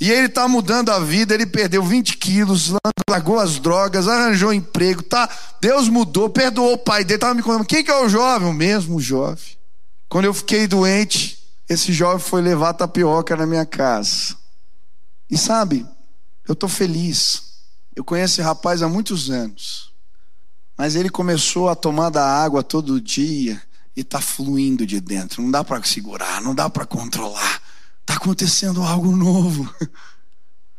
E 0.00 0.12
ele 0.12 0.26
está 0.26 0.46
mudando 0.46 0.90
a 0.90 1.00
vida, 1.00 1.34
ele 1.34 1.46
perdeu 1.46 1.82
20 1.82 2.16
quilos, 2.18 2.72
largou 3.10 3.38
as 3.40 3.58
drogas, 3.58 4.06
arranjou 4.06 4.52
emprego, 4.52 5.02
tá? 5.02 5.28
Deus 5.60 5.88
mudou, 5.88 6.30
perdoou 6.30 6.74
o 6.74 6.78
pai 6.78 7.02
dele, 7.02 7.16
estava 7.16 7.34
me 7.34 7.42
contando. 7.42 7.66
Quem 7.66 7.82
que 7.82 7.90
é 7.90 8.00
o 8.00 8.08
jovem? 8.08 8.48
O 8.48 8.52
mesmo 8.52 9.00
jovem. 9.00 9.58
Quando 10.08 10.26
eu 10.26 10.34
fiquei 10.34 10.68
doente, 10.68 11.38
esse 11.68 11.92
jovem 11.92 12.20
foi 12.24 12.40
levar 12.40 12.74
tapioca 12.74 13.36
na 13.36 13.44
minha 13.44 13.66
casa. 13.66 14.36
E 15.28 15.36
sabe, 15.36 15.84
eu 16.46 16.52
estou 16.52 16.68
feliz. 16.68 17.42
Eu 17.94 18.04
conheço 18.04 18.34
esse 18.34 18.42
rapaz 18.42 18.82
há 18.82 18.88
muitos 18.88 19.30
anos. 19.30 19.92
Mas 20.76 20.94
ele 20.94 21.10
começou 21.10 21.68
a 21.68 21.74
tomar 21.74 22.08
da 22.08 22.24
água 22.24 22.62
todo 22.62 23.00
dia 23.00 23.60
e 23.96 24.02
está 24.02 24.20
fluindo 24.20 24.86
de 24.86 25.00
dentro. 25.00 25.42
Não 25.42 25.50
dá 25.50 25.64
para 25.64 25.82
segurar, 25.82 26.40
não 26.40 26.54
dá 26.54 26.70
para 26.70 26.86
controlar. 26.86 27.60
Está 28.08 28.16
acontecendo 28.16 28.82
algo 28.82 29.14
novo. 29.14 29.70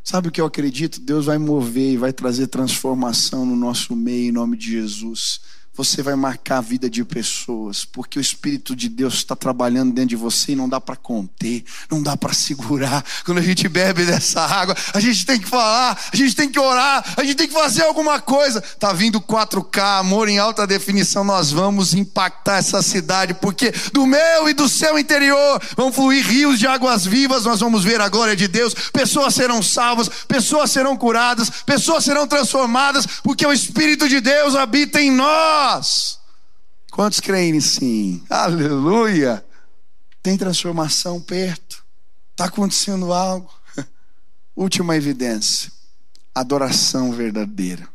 Sabe 0.04 0.30
o 0.30 0.32
que 0.32 0.42
eu 0.42 0.48
acredito? 0.48 1.00
Deus 1.00 1.28
vai 1.28 1.38
mover 1.38 1.94
e 1.94 1.98
vai 1.98 2.12
trazer 2.12 2.48
transformação 2.48 3.46
no 3.46 3.56
nosso 3.56 3.96
meio, 3.96 4.30
em 4.30 4.32
nome 4.32 4.58
de 4.58 4.72
Jesus 4.72 5.40
você 5.80 6.04
vai 6.04 6.14
marcar 6.14 6.58
a 6.58 6.62
vida 6.62 6.90
de 6.90 7.06
pessoas, 7.06 7.86
porque 7.86 8.20
o 8.20 8.22
Espírito 8.22 8.76
de 8.76 8.90
Deus 8.90 9.14
está 9.14 9.34
trabalhando 9.34 9.94
dentro 9.94 10.10
de 10.10 10.16
você 10.18 10.52
e 10.52 10.56
não 10.56 10.68
dá 10.68 10.82
para 10.82 10.98
conter, 10.98 11.64
não 11.90 12.04
dá 12.04 12.18
para 12.18 12.34
segurar. 12.34 13.02
Quando 13.24 13.38
a 13.38 13.42
gente 13.42 13.66
bebe 13.70 14.06
dessa 14.06 14.42
água, 14.42 14.76
a 14.94 15.00
gente 15.00 15.26
tem 15.26 15.40
que 15.40 15.48
falar, 15.48 15.98
a 16.12 16.16
gente 16.18 16.36
tem 16.36 16.50
que 16.50 16.60
orar, 16.60 17.14
a 17.16 17.24
gente 17.24 17.36
tem 17.36 17.48
que 17.48 17.54
fazer 17.54 17.84
alguma 17.84 18.20
coisa. 18.20 18.60
Tá 18.60 18.92
vindo 18.92 19.22
4K, 19.22 20.00
amor 20.00 20.28
em 20.28 20.38
alta 20.38 20.68
definição, 20.68 21.24
nós 21.24 21.50
vamos 21.50 21.94
impactar 21.94 22.58
essa 22.58 22.82
cidade, 22.82 23.34
porque 23.36 23.72
do 23.94 24.06
meu 24.06 24.50
e 24.50 24.54
do 24.54 24.68
seu 24.68 25.00
interior 25.00 25.62
vão 25.78 25.94
fluir 25.94 26.28
rios 26.28 26.60
de 26.60 26.68
águas 26.68 27.06
vivas, 27.06 27.46
nós 27.46 27.62
vamos 27.62 27.86
ver 27.86 28.02
a 28.02 28.10
glória 28.10 28.36
de 28.36 28.50
Deus, 28.50 28.74
pessoas 28.92 29.34
serão 29.34 29.64
salvas, 29.64 30.10
pessoas 30.28 30.72
serão 30.72 30.98
curadas, 30.98 31.50
pessoas 31.66 32.04
serão 32.04 32.28
transformadas, 32.28 33.06
porque 33.24 33.48
o 33.48 33.54
Espírito 33.54 34.10
de 34.10 34.20
Deus 34.20 34.56
habita 34.56 35.02
em 35.02 35.10
nós 35.10 35.69
nós. 35.70 36.20
Quantos 36.92 37.20
creem 37.20 37.60
sim? 37.62 38.24
Aleluia! 38.30 39.46
Tem 40.24 40.36
transformação 40.36 41.22
perto. 41.22 41.84
Está 42.32 42.46
acontecendo 42.46 43.14
algo. 43.14 43.52
Última 44.56 44.96
evidência: 44.96 45.72
adoração 46.34 47.12
verdadeira. 47.12 47.88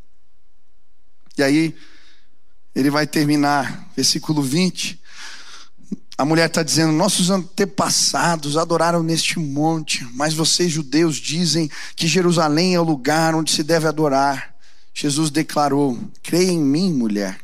E 1.36 1.42
aí, 1.42 1.76
ele 2.74 2.90
vai 2.90 3.06
terminar, 3.06 3.88
versículo 3.96 4.40
20. 4.40 5.00
A 6.16 6.24
mulher 6.24 6.46
está 6.46 6.62
dizendo: 6.62 6.92
Nossos 6.92 7.28
antepassados 7.28 8.56
adoraram 8.56 9.02
neste 9.02 9.40
monte, 9.40 10.04
mas 10.14 10.32
vocês, 10.32 10.70
judeus, 10.70 11.16
dizem 11.16 11.68
que 11.96 12.06
Jerusalém 12.06 12.76
é 12.76 12.80
o 12.80 12.84
lugar 12.84 13.34
onde 13.34 13.50
se 13.50 13.64
deve 13.64 13.88
adorar. 13.88 14.54
Jesus 14.94 15.28
declarou: 15.28 15.98
Creia 16.22 16.52
em 16.52 16.60
mim, 16.60 16.92
mulher. 16.92 17.43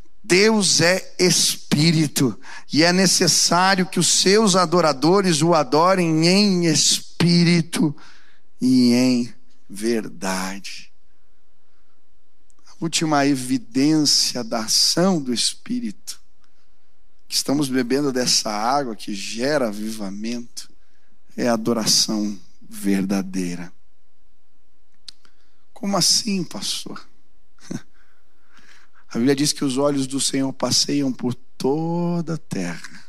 Deus 0.31 0.79
é 0.79 1.13
espírito 1.19 2.39
e 2.71 2.83
é 2.83 2.93
necessário 2.93 3.85
que 3.85 3.99
os 3.99 4.07
seus 4.07 4.55
adoradores 4.55 5.41
o 5.41 5.53
adorem 5.53 6.25
em 6.25 6.67
espírito 6.67 7.93
e 8.61 8.93
em 8.93 9.33
verdade. 9.69 10.89
A 12.65 12.71
última 12.79 13.25
evidência 13.25 14.41
da 14.41 14.59
ação 14.59 15.21
do 15.21 15.33
espírito, 15.33 16.21
que 17.27 17.35
estamos 17.35 17.67
bebendo 17.67 18.13
dessa 18.13 18.49
água 18.49 18.95
que 18.95 19.13
gera 19.13 19.67
avivamento, 19.67 20.71
é 21.35 21.49
a 21.49 21.53
adoração 21.55 22.39
verdadeira. 22.61 23.69
Como 25.73 25.97
assim, 25.97 26.41
pastor? 26.41 27.10
A 29.11 29.17
Bíblia 29.17 29.35
diz 29.35 29.51
que 29.51 29.65
os 29.65 29.77
olhos 29.77 30.07
do 30.07 30.21
Senhor 30.21 30.53
passeiam 30.53 31.11
por 31.11 31.35
toda 31.35 32.35
a 32.35 32.37
terra, 32.37 33.03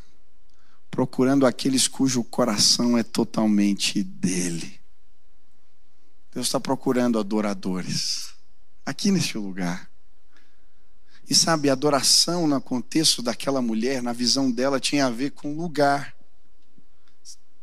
procurando 0.90 1.46
aqueles 1.46 1.86
cujo 1.86 2.24
coração 2.24 2.98
é 2.98 3.04
totalmente 3.04 4.02
dele. 4.02 4.80
Deus 6.34 6.46
está 6.46 6.58
procurando 6.58 7.20
adoradores 7.20 8.34
aqui 8.84 9.12
neste 9.12 9.38
lugar. 9.38 9.88
E 11.30 11.36
sabe, 11.36 11.70
a 11.70 11.72
adoração 11.72 12.48
no 12.48 12.60
contexto 12.60 13.22
daquela 13.22 13.62
mulher, 13.62 14.02
na 14.02 14.12
visão 14.12 14.50
dela, 14.50 14.80
tinha 14.80 15.06
a 15.06 15.10
ver 15.10 15.30
com 15.30 15.56
lugar. 15.56 16.16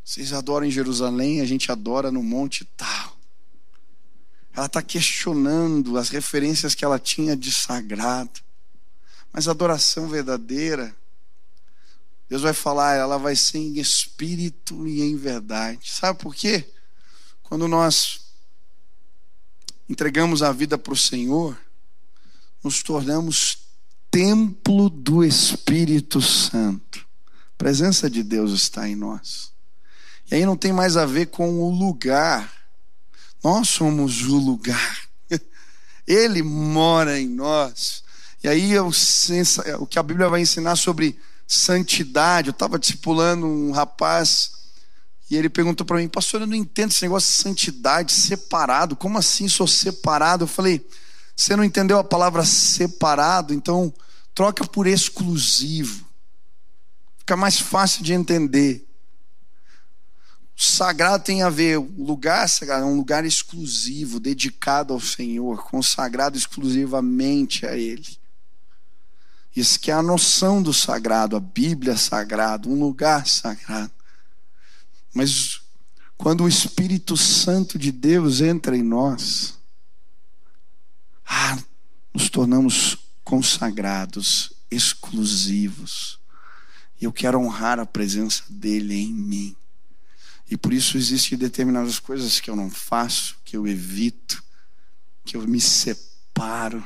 Vocês 0.01 0.31
adoram 0.31 0.65
em 0.65 0.71
Jerusalém, 0.71 1.41
a 1.41 1.45
gente 1.45 1.69
adora 1.73 2.09
no 2.09 2.23
monte 2.23 2.63
tal. 2.63 3.18
Ela 4.59 4.65
está 4.65 4.81
questionando 4.81 5.97
as 5.97 6.09
referências 6.09 6.75
que 6.75 6.83
ela 6.83 6.99
tinha 6.99 7.33
de 7.33 7.49
sagrado. 7.49 8.41
Mas 9.31 9.47
a 9.47 9.51
adoração 9.51 10.09
verdadeira, 10.09 10.93
Deus 12.27 12.41
vai 12.41 12.51
falar, 12.51 12.95
ela 12.95 13.17
vai 13.17 13.37
ser 13.37 13.59
em 13.59 13.79
espírito 13.79 14.85
e 14.85 15.01
em 15.01 15.15
verdade. 15.15 15.89
Sabe 15.89 16.19
por 16.19 16.35
quê? 16.35 16.69
Quando 17.41 17.69
nós 17.69 18.19
entregamos 19.87 20.43
a 20.43 20.51
vida 20.51 20.77
para 20.77 20.91
o 20.91 20.97
Senhor, 20.97 21.57
nos 22.61 22.83
tornamos 22.83 23.59
templo 24.11 24.89
do 24.89 25.23
Espírito 25.23 26.21
Santo. 26.21 27.07
A 27.53 27.57
presença 27.57 28.09
de 28.09 28.23
Deus 28.23 28.51
está 28.51 28.89
em 28.89 28.95
nós. 28.97 29.53
E 30.29 30.35
aí 30.35 30.45
não 30.45 30.57
tem 30.57 30.73
mais 30.73 30.97
a 30.97 31.05
ver 31.05 31.27
com 31.27 31.61
o 31.61 31.69
lugar 31.69 32.58
nós 33.43 33.69
somos 33.69 34.21
o 34.23 34.37
lugar. 34.37 34.99
Ele 36.07 36.41
mora 36.41 37.19
em 37.19 37.27
nós. 37.27 38.03
E 38.43 38.47
aí 38.47 38.71
eu, 38.71 38.91
o 39.79 39.85
que 39.85 39.99
a 39.99 40.03
Bíblia 40.03 40.29
vai 40.29 40.41
ensinar 40.41 40.75
sobre 40.75 41.19
santidade. 41.47 42.49
Eu 42.49 42.51
estava 42.51 42.79
discipulando 42.79 43.45
um 43.45 43.71
rapaz 43.71 44.51
e 45.29 45.37
ele 45.37 45.47
perguntou 45.47 45.85
para 45.85 45.97
mim, 45.97 46.07
pastor, 46.07 46.41
eu 46.41 46.47
não 46.47 46.55
entendo 46.55 46.91
esse 46.91 47.03
negócio 47.03 47.29
de 47.31 47.37
santidade, 47.37 48.11
separado. 48.11 48.95
Como 48.95 49.17
assim 49.17 49.47
sou 49.47 49.67
separado? 49.67 50.43
Eu 50.43 50.47
falei, 50.47 50.85
você 51.35 51.55
não 51.55 51.63
entendeu 51.63 51.99
a 51.99 52.03
palavra 52.03 52.43
separado? 52.43 53.53
Então 53.53 53.93
troca 54.33 54.65
por 54.65 54.87
exclusivo. 54.87 56.03
Fica 57.19 57.37
mais 57.37 57.59
fácil 57.59 58.03
de 58.03 58.13
entender. 58.13 58.88
Sagrado 60.61 61.23
tem 61.23 61.41
a 61.41 61.49
ver, 61.49 61.77
o 61.77 62.03
lugar 62.03 62.45
sagrado 62.49 62.83
é 62.83 62.85
um 62.85 62.97
lugar 62.97 63.23
exclusivo, 63.23 64.19
dedicado 64.19 64.93
ao 64.93 64.99
Senhor, 64.99 65.63
consagrado 65.63 66.37
exclusivamente 66.37 67.65
a 67.65 67.77
Ele. 67.77 68.19
Isso 69.55 69.79
que 69.79 69.89
é 69.89 69.93
a 69.93 70.03
noção 70.03 70.61
do 70.61 70.73
sagrado, 70.73 71.37
a 71.37 71.39
Bíblia 71.39 71.95
sagrada, 71.95 72.67
um 72.67 72.77
lugar 72.77 73.25
sagrado. 73.25 73.93
Mas 75.13 75.61
quando 76.17 76.43
o 76.43 76.49
Espírito 76.49 77.15
Santo 77.15 77.79
de 77.79 77.89
Deus 77.89 78.41
entra 78.41 78.75
em 78.75 78.83
nós, 78.83 79.57
ah, 81.25 81.57
nos 82.13 82.29
tornamos 82.29 82.97
consagrados, 83.23 84.51
exclusivos. 84.69 86.19
E 86.99 87.05
eu 87.05 87.13
quero 87.13 87.39
honrar 87.39 87.79
a 87.79 87.85
presença 87.85 88.43
dele 88.49 88.95
em 88.95 89.13
mim. 89.13 89.55
E 90.49 90.57
por 90.57 90.73
isso 90.73 90.97
existem 90.97 91.37
determinadas 91.37 91.99
coisas 91.99 92.39
que 92.39 92.49
eu 92.49 92.55
não 92.55 92.69
faço, 92.69 93.37
que 93.45 93.55
eu 93.55 93.67
evito, 93.67 94.43
que 95.23 95.37
eu 95.37 95.47
me 95.47 95.61
separo, 95.61 96.83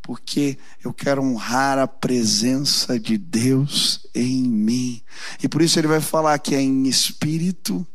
porque 0.00 0.58
eu 0.82 0.92
quero 0.92 1.22
honrar 1.22 1.78
a 1.78 1.86
presença 1.86 2.98
de 2.98 3.18
Deus 3.18 4.06
em 4.14 4.42
mim. 4.42 5.02
E 5.42 5.48
por 5.48 5.60
isso 5.60 5.78
ele 5.78 5.88
vai 5.88 6.00
falar 6.00 6.38
que 6.38 6.54
é 6.54 6.60
em 6.60 6.86
espírito 6.86 7.86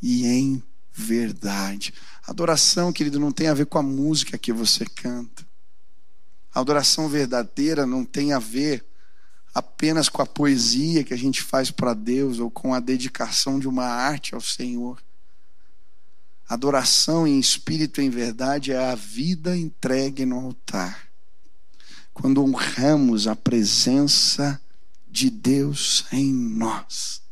e 0.00 0.26
em 0.26 0.62
verdade. 0.92 1.92
Adoração, 2.26 2.92
querido, 2.92 3.20
não 3.20 3.32
tem 3.32 3.48
a 3.48 3.54
ver 3.54 3.66
com 3.66 3.78
a 3.78 3.82
música 3.82 4.38
que 4.38 4.52
você 4.52 4.84
canta. 4.84 5.46
A 6.54 6.60
adoração 6.60 7.08
verdadeira 7.08 7.86
não 7.86 8.04
tem 8.04 8.32
a 8.32 8.38
ver 8.38 8.87
apenas 9.54 10.08
com 10.08 10.22
a 10.22 10.26
poesia 10.26 11.04
que 11.04 11.14
a 11.14 11.18
gente 11.18 11.42
faz 11.42 11.70
para 11.70 11.94
Deus 11.94 12.38
ou 12.38 12.50
com 12.50 12.74
a 12.74 12.80
dedicação 12.80 13.58
de 13.58 13.68
uma 13.68 13.84
arte 13.84 14.34
ao 14.34 14.40
Senhor. 14.40 15.02
Adoração 16.48 17.26
em 17.26 17.38
espírito 17.38 18.00
e 18.00 18.04
em 18.04 18.10
verdade 18.10 18.72
é 18.72 18.90
a 18.90 18.94
vida 18.94 19.56
entregue 19.56 20.24
no 20.24 20.38
altar. 20.38 21.08
Quando 22.14 22.42
honramos 22.42 23.26
a 23.26 23.36
presença 23.36 24.60
de 25.08 25.30
Deus 25.30 26.04
em 26.12 26.32
nós 26.32 27.22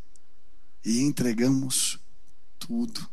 e 0.84 1.02
entregamos 1.02 1.98
tudo. 2.58 3.08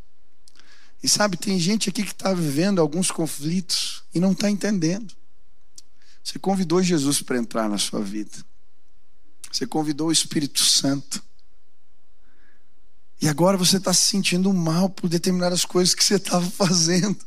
E 1.01 1.10
sabe, 1.10 1.36
tem 1.36 1.60
gente 1.60 1.89
aqui 1.89 2.04
que 2.04 2.12
está 2.12 2.34
vivendo 2.34 2.80
alguns 2.80 3.12
conflitos 3.12 4.04
e 4.14 4.20
não 4.20 4.32
está 4.32 4.49
entendendo. 4.49 5.14
Você 6.24 6.39
convidou 6.39 6.82
Jesus 6.82 7.22
para 7.22 7.38
entrar 7.38 7.68
na 7.68 7.78
sua 7.78 8.01
vida. 8.01 8.32
Você 9.54 9.68
convidou 9.68 10.08
o 10.08 10.12
Espírito 10.12 10.64
Santo. 10.64 11.24
E 13.22 13.28
agora 13.28 13.56
você 13.56 13.78
está 13.78 13.93
se 13.93 14.01
sentindo 14.01 14.51
mal 14.51 14.89
por 14.89 15.08
determinadas 15.08 15.64
coisas 15.64 15.93
que 15.93 16.04
você 16.04 16.16
estava 16.16 16.43
fazendo. 16.49 17.24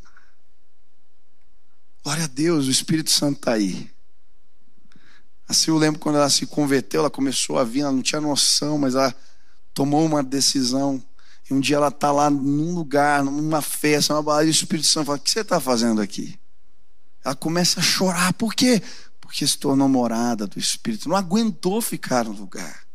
Glória 2.03 2.25
a 2.25 2.27
Deus, 2.27 2.67
o 2.67 2.71
Espírito 2.71 3.13
Santo 3.13 3.37
está 3.39 3.53
aí. 3.53 3.89
Assim 5.49 5.71
eu 5.71 5.79
lembro 5.79 6.01
quando 6.01 6.17
ela 6.17 6.29
se 6.29 6.47
converteu, 6.47 7.01
ela 7.01 7.11
começou 7.11 7.59
a 7.59 7.65
vir, 7.65 7.83
ela 7.83 7.93
não 7.93 8.03
tinha 8.03 8.21
noção, 8.21 8.77
mas 8.77 8.97
ela 8.97 9.15
tomou 9.73 10.05
uma 10.05 10.23
decisão. 10.23 11.01
E 11.49 11.55
um 11.55 11.61
dia 11.61 11.77
ela 11.77 11.89
está 11.89 12.11
lá 12.11 12.29
num 12.29 12.75
lugar, 12.75 13.23
numa 13.23 13.63
festa, 13.63 14.13
numa 14.13 14.23
balada, 14.25 14.47
e 14.47 14.49
o 14.49 14.51
Espírito 14.51 14.89
Santo 14.89 15.07
fala: 15.07 15.19
O 15.19 15.21
que 15.21 15.31
você 15.31 15.43
está 15.43 15.61
fazendo 15.61 16.01
aqui? 16.01 16.37
Ela 17.25 17.37
começa 17.37 17.79
a 17.79 17.83
chorar. 17.83 18.33
Por 18.33 18.53
quê? 18.53 18.81
Porque 18.81 19.06
se 19.35 19.59
tornou 19.59 19.89
morada 19.89 20.47
do 20.47 20.59
Espírito. 20.59 21.09
Não 21.09 21.17
aguentou 21.17 21.81
ficar 21.81 22.25
no 22.25 22.33
lugar. 22.33 22.87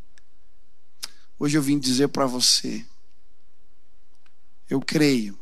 Hoje 1.38 1.58
eu 1.58 1.62
vim 1.62 1.80
dizer 1.80 2.10
para 2.10 2.26
você: 2.26 2.86
eu 4.70 4.80
creio 4.80 5.38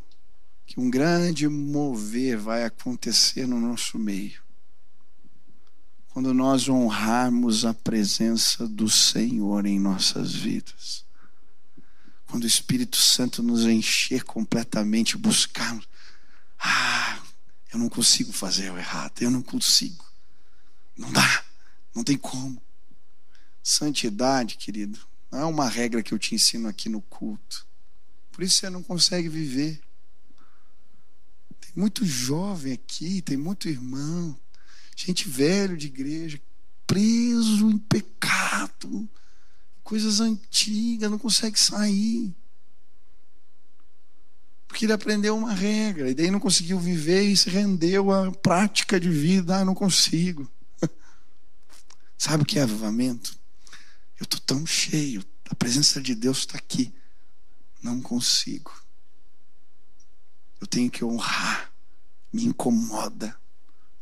que 0.65 0.79
um 0.79 0.89
grande 0.89 1.47
mover 1.47 2.37
vai 2.37 2.63
acontecer 2.63 3.47
no 3.47 3.59
nosso 3.59 3.99
meio 3.99 4.41
quando 6.19 6.33
nós 6.33 6.67
honrarmos 6.67 7.63
a 7.63 7.73
presença 7.73 8.67
do 8.67 8.89
Senhor 8.89 9.65
em 9.65 9.79
nossas 9.79 10.33
vidas. 10.33 11.05
Quando 12.27 12.43
o 12.43 12.47
Espírito 12.47 12.97
Santo 12.97 13.41
nos 13.41 13.63
encher 13.63 14.23
completamente, 14.23 15.15
buscarmos. 15.17 15.87
Ah, 16.59 17.19
eu 17.71 17.79
não 17.79 17.87
consigo 17.87 18.33
fazer 18.33 18.69
o 18.69 18.77
errado, 18.77 19.21
eu 19.21 19.31
não 19.31 19.41
consigo. 19.41 20.03
Não 21.99 22.03
tem 22.05 22.17
como. 22.17 22.61
Santidade, 23.61 24.55
querido, 24.55 24.97
não 25.29 25.39
é 25.39 25.43
uma 25.43 25.67
regra 25.67 26.01
que 26.01 26.13
eu 26.13 26.17
te 26.17 26.33
ensino 26.33 26.69
aqui 26.69 26.87
no 26.87 27.01
culto. 27.01 27.67
Por 28.31 28.41
isso 28.41 28.55
você 28.55 28.69
não 28.69 28.81
consegue 28.81 29.27
viver. 29.27 29.81
Tem 31.59 31.71
muito 31.75 32.05
jovem 32.05 32.71
aqui, 32.71 33.21
tem 33.21 33.35
muito 33.35 33.67
irmão, 33.67 34.33
gente 34.95 35.27
velho 35.27 35.75
de 35.75 35.87
igreja, 35.87 36.39
preso 36.87 37.69
em 37.69 37.77
pecado, 37.77 39.09
coisas 39.83 40.21
antigas, 40.21 41.11
não 41.11 41.19
consegue 41.19 41.59
sair. 41.59 42.33
Porque 44.69 44.85
ele 44.85 44.93
aprendeu 44.93 45.35
uma 45.35 45.53
regra, 45.53 46.09
e 46.09 46.15
daí 46.15 46.31
não 46.31 46.39
conseguiu 46.39 46.79
viver 46.79 47.23
e 47.23 47.35
se 47.35 47.49
rendeu 47.49 48.09
à 48.09 48.31
prática 48.31 48.97
de 48.97 49.09
vida. 49.09 49.57
Ah, 49.57 49.65
não 49.65 49.75
consigo. 49.75 50.49
Sabe 52.19 52.43
o 52.43 52.45
que 52.45 52.59
é 52.59 52.63
avivamento? 52.63 53.39
Eu 54.19 54.25
estou 54.25 54.41
tão 54.41 54.65
cheio, 54.65 55.23
a 55.49 55.55
presença 55.55 56.01
de 56.01 56.13
Deus 56.13 56.39
está 56.39 56.57
aqui. 56.57 56.93
Não 57.81 58.01
consigo. 58.01 58.73
Eu 60.59 60.67
tenho 60.67 60.91
que 60.91 61.03
honrar. 61.05 61.71
Me 62.33 62.43
incomoda. 62.43 63.39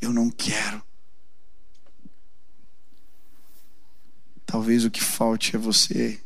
Eu 0.02 0.12
não 0.12 0.32
quero. 0.32 0.84
Talvez 4.48 4.84
o 4.84 4.90
que 4.90 5.04
falte 5.04 5.56
é 5.56 5.60
você 5.60 6.20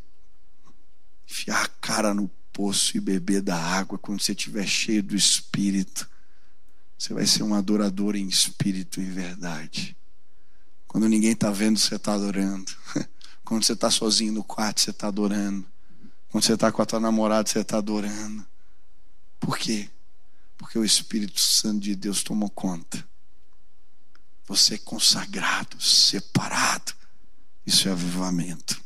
enfiar 1.29 1.65
a 1.65 1.67
cara 1.67 2.13
no 2.13 2.29
poço 2.53 2.95
e 2.95 3.01
beber 3.01 3.41
da 3.41 3.57
água 3.57 3.97
quando 3.97 4.21
você 4.21 4.31
estiver 4.31 4.65
cheio 4.65 5.03
do 5.03 5.15
Espírito. 5.15 6.09
Você 6.97 7.13
vai 7.13 7.25
ser 7.25 7.43
um 7.43 7.53
adorador 7.53 8.15
em 8.15 8.29
espírito 8.29 9.01
e 9.01 9.05
verdade. 9.05 9.97
Quando 10.91 11.07
ninguém 11.07 11.31
está 11.31 11.49
vendo, 11.49 11.79
você 11.79 11.95
está 11.95 12.15
adorando. 12.15 12.69
Quando 13.45 13.63
você 13.63 13.71
está 13.71 13.89
sozinho 13.89 14.33
no 14.33 14.43
quarto, 14.43 14.81
você 14.81 14.89
está 14.89 15.07
adorando. 15.07 15.65
Quando 16.27 16.43
você 16.43 16.51
está 16.51 16.69
com 16.69 16.81
a 16.81 16.85
tua 16.85 16.99
namorada, 16.99 17.47
você 17.47 17.59
está 17.59 17.77
adorando. 17.77 18.45
Por 19.39 19.57
quê? 19.57 19.89
Porque 20.57 20.77
o 20.77 20.83
Espírito 20.83 21.39
Santo 21.39 21.79
de 21.79 21.95
Deus 21.95 22.23
tomou 22.23 22.49
conta. 22.49 23.07
Você 24.45 24.73
é 24.73 24.77
consagrado, 24.79 25.79
separado. 25.79 26.93
Isso 27.65 27.87
é 27.87 27.93
avivamento. 27.93 28.80